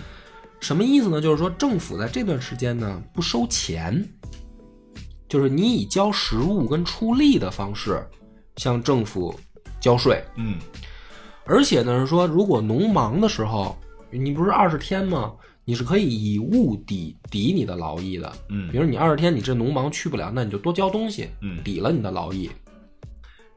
[0.60, 1.20] 什么意思呢？
[1.20, 4.02] 就是说政府在这段时间呢不收钱，
[5.28, 8.02] 就是你以交实物跟出力的方式
[8.56, 9.38] 向政府
[9.78, 10.24] 交税。
[10.36, 10.58] 嗯
[11.46, 13.76] 而且呢是说，如果农忙的时候，
[14.10, 15.32] 你不是二十天吗？
[15.66, 18.30] 你是可以以物抵抵你的劳役的。
[18.50, 22.50] 嗯比如你二十天你这农忙去不了，那你就多交东西，嗯抵了你的劳役。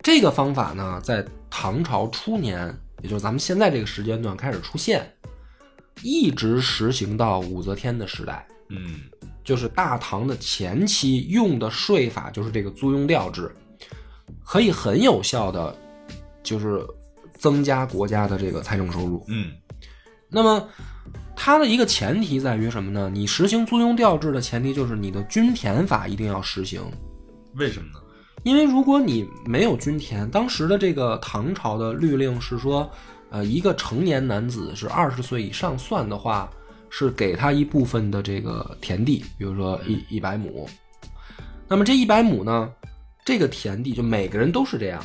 [0.02, 5.12] 这个方法呢，在唐朝初年，也就是咱们现在这个时间段开始出现，
[6.02, 8.48] 一直实行到武则天的时代。
[8.70, 9.02] 嗯
[9.44, 13.50] 就是大唐的前期用的税法就是这个租庸调制，
[14.44, 15.76] 可以很有效的
[16.44, 16.86] 就是
[17.40, 19.24] 增加国家的这个财政收入。
[19.28, 19.52] 嗯
[20.30, 20.68] 那么
[21.36, 23.10] 它的一个前提在于什么呢？
[23.14, 26.82] 你实行租庸调制的前提就是你的均田法一定要实行，
[27.56, 28.00] 为什么呢？
[28.44, 32.90] 因为如果你没有均田，当时的这个唐朝的律令是说，
[33.30, 36.50] 呃，一个成年男子是二十岁以上算的话，
[36.90, 40.68] 是给他一部分的这个田地，比如说一一百亩。
[41.68, 42.70] 那么这一百亩呢，
[43.24, 45.04] 这个田地就每个人都是这样。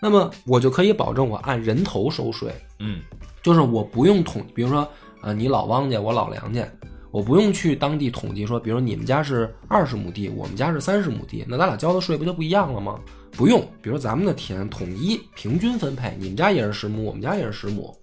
[0.00, 3.00] 那么我就可以保证我按人头收税，嗯。
[3.42, 4.88] 就是我不用统，比如说
[5.20, 6.66] 呃你老汪家，我老梁家，
[7.10, 12.98] 我不用去当地统计说，比如你们家是二十亩地，我们家是三十亩地，那咱俩交的税不就不一样了吗？
[13.32, 17.94] 不用，比如咱们的田统一平均分配，你们家也是十亩，我们家也是十亩，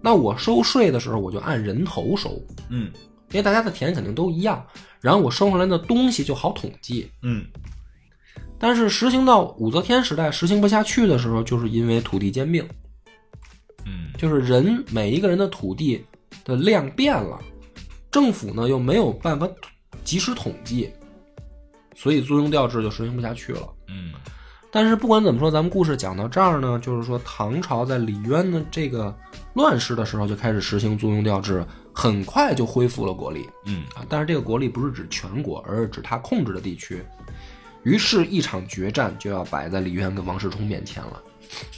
[0.00, 2.90] 那我收税的时候我就按人头收，嗯。
[3.30, 4.64] 因为大家的田肯定都一样，
[5.00, 7.10] 然后我收回来的东西就好统计。
[7.22, 7.44] 嗯
[8.58, 12.66] 但是实行到武则天时代实行不下去的时候，就是因为土地兼并，
[13.84, 16.04] 嗯就是人每一个人的土地
[16.44, 17.38] 的量变了，
[18.10, 19.48] 政府呢又没有办法
[20.04, 20.90] 及时统计，
[21.94, 23.68] 所以租庸调制就实行不下去了。
[23.88, 24.12] 嗯
[24.70, 29.16] 但是不管怎么说，咱们故事讲到这儿呢，就是说唐朝在李渊的这个
[29.52, 34.04] 乱世的时候就开始实行租庸调制，很快就恢复了国力嗯啊。
[34.08, 37.04] 但是这个国力不是指全国，而是指他控制的地区。
[37.84, 41.22] 于是，一场决战就要摆在李渊跟王世充面前了。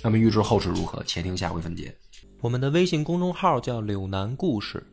[0.03, 1.93] 那么，预知后事如何，且听下回分解。
[2.41, 4.87] 我们的微信公众号叫“柳南故事”，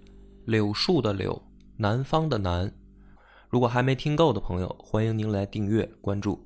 [0.45, 1.39] 柳树的柳，
[1.77, 2.73] 南方的南。
[3.47, 6.43] 如果还没听够的朋友，欢迎您来订阅关注。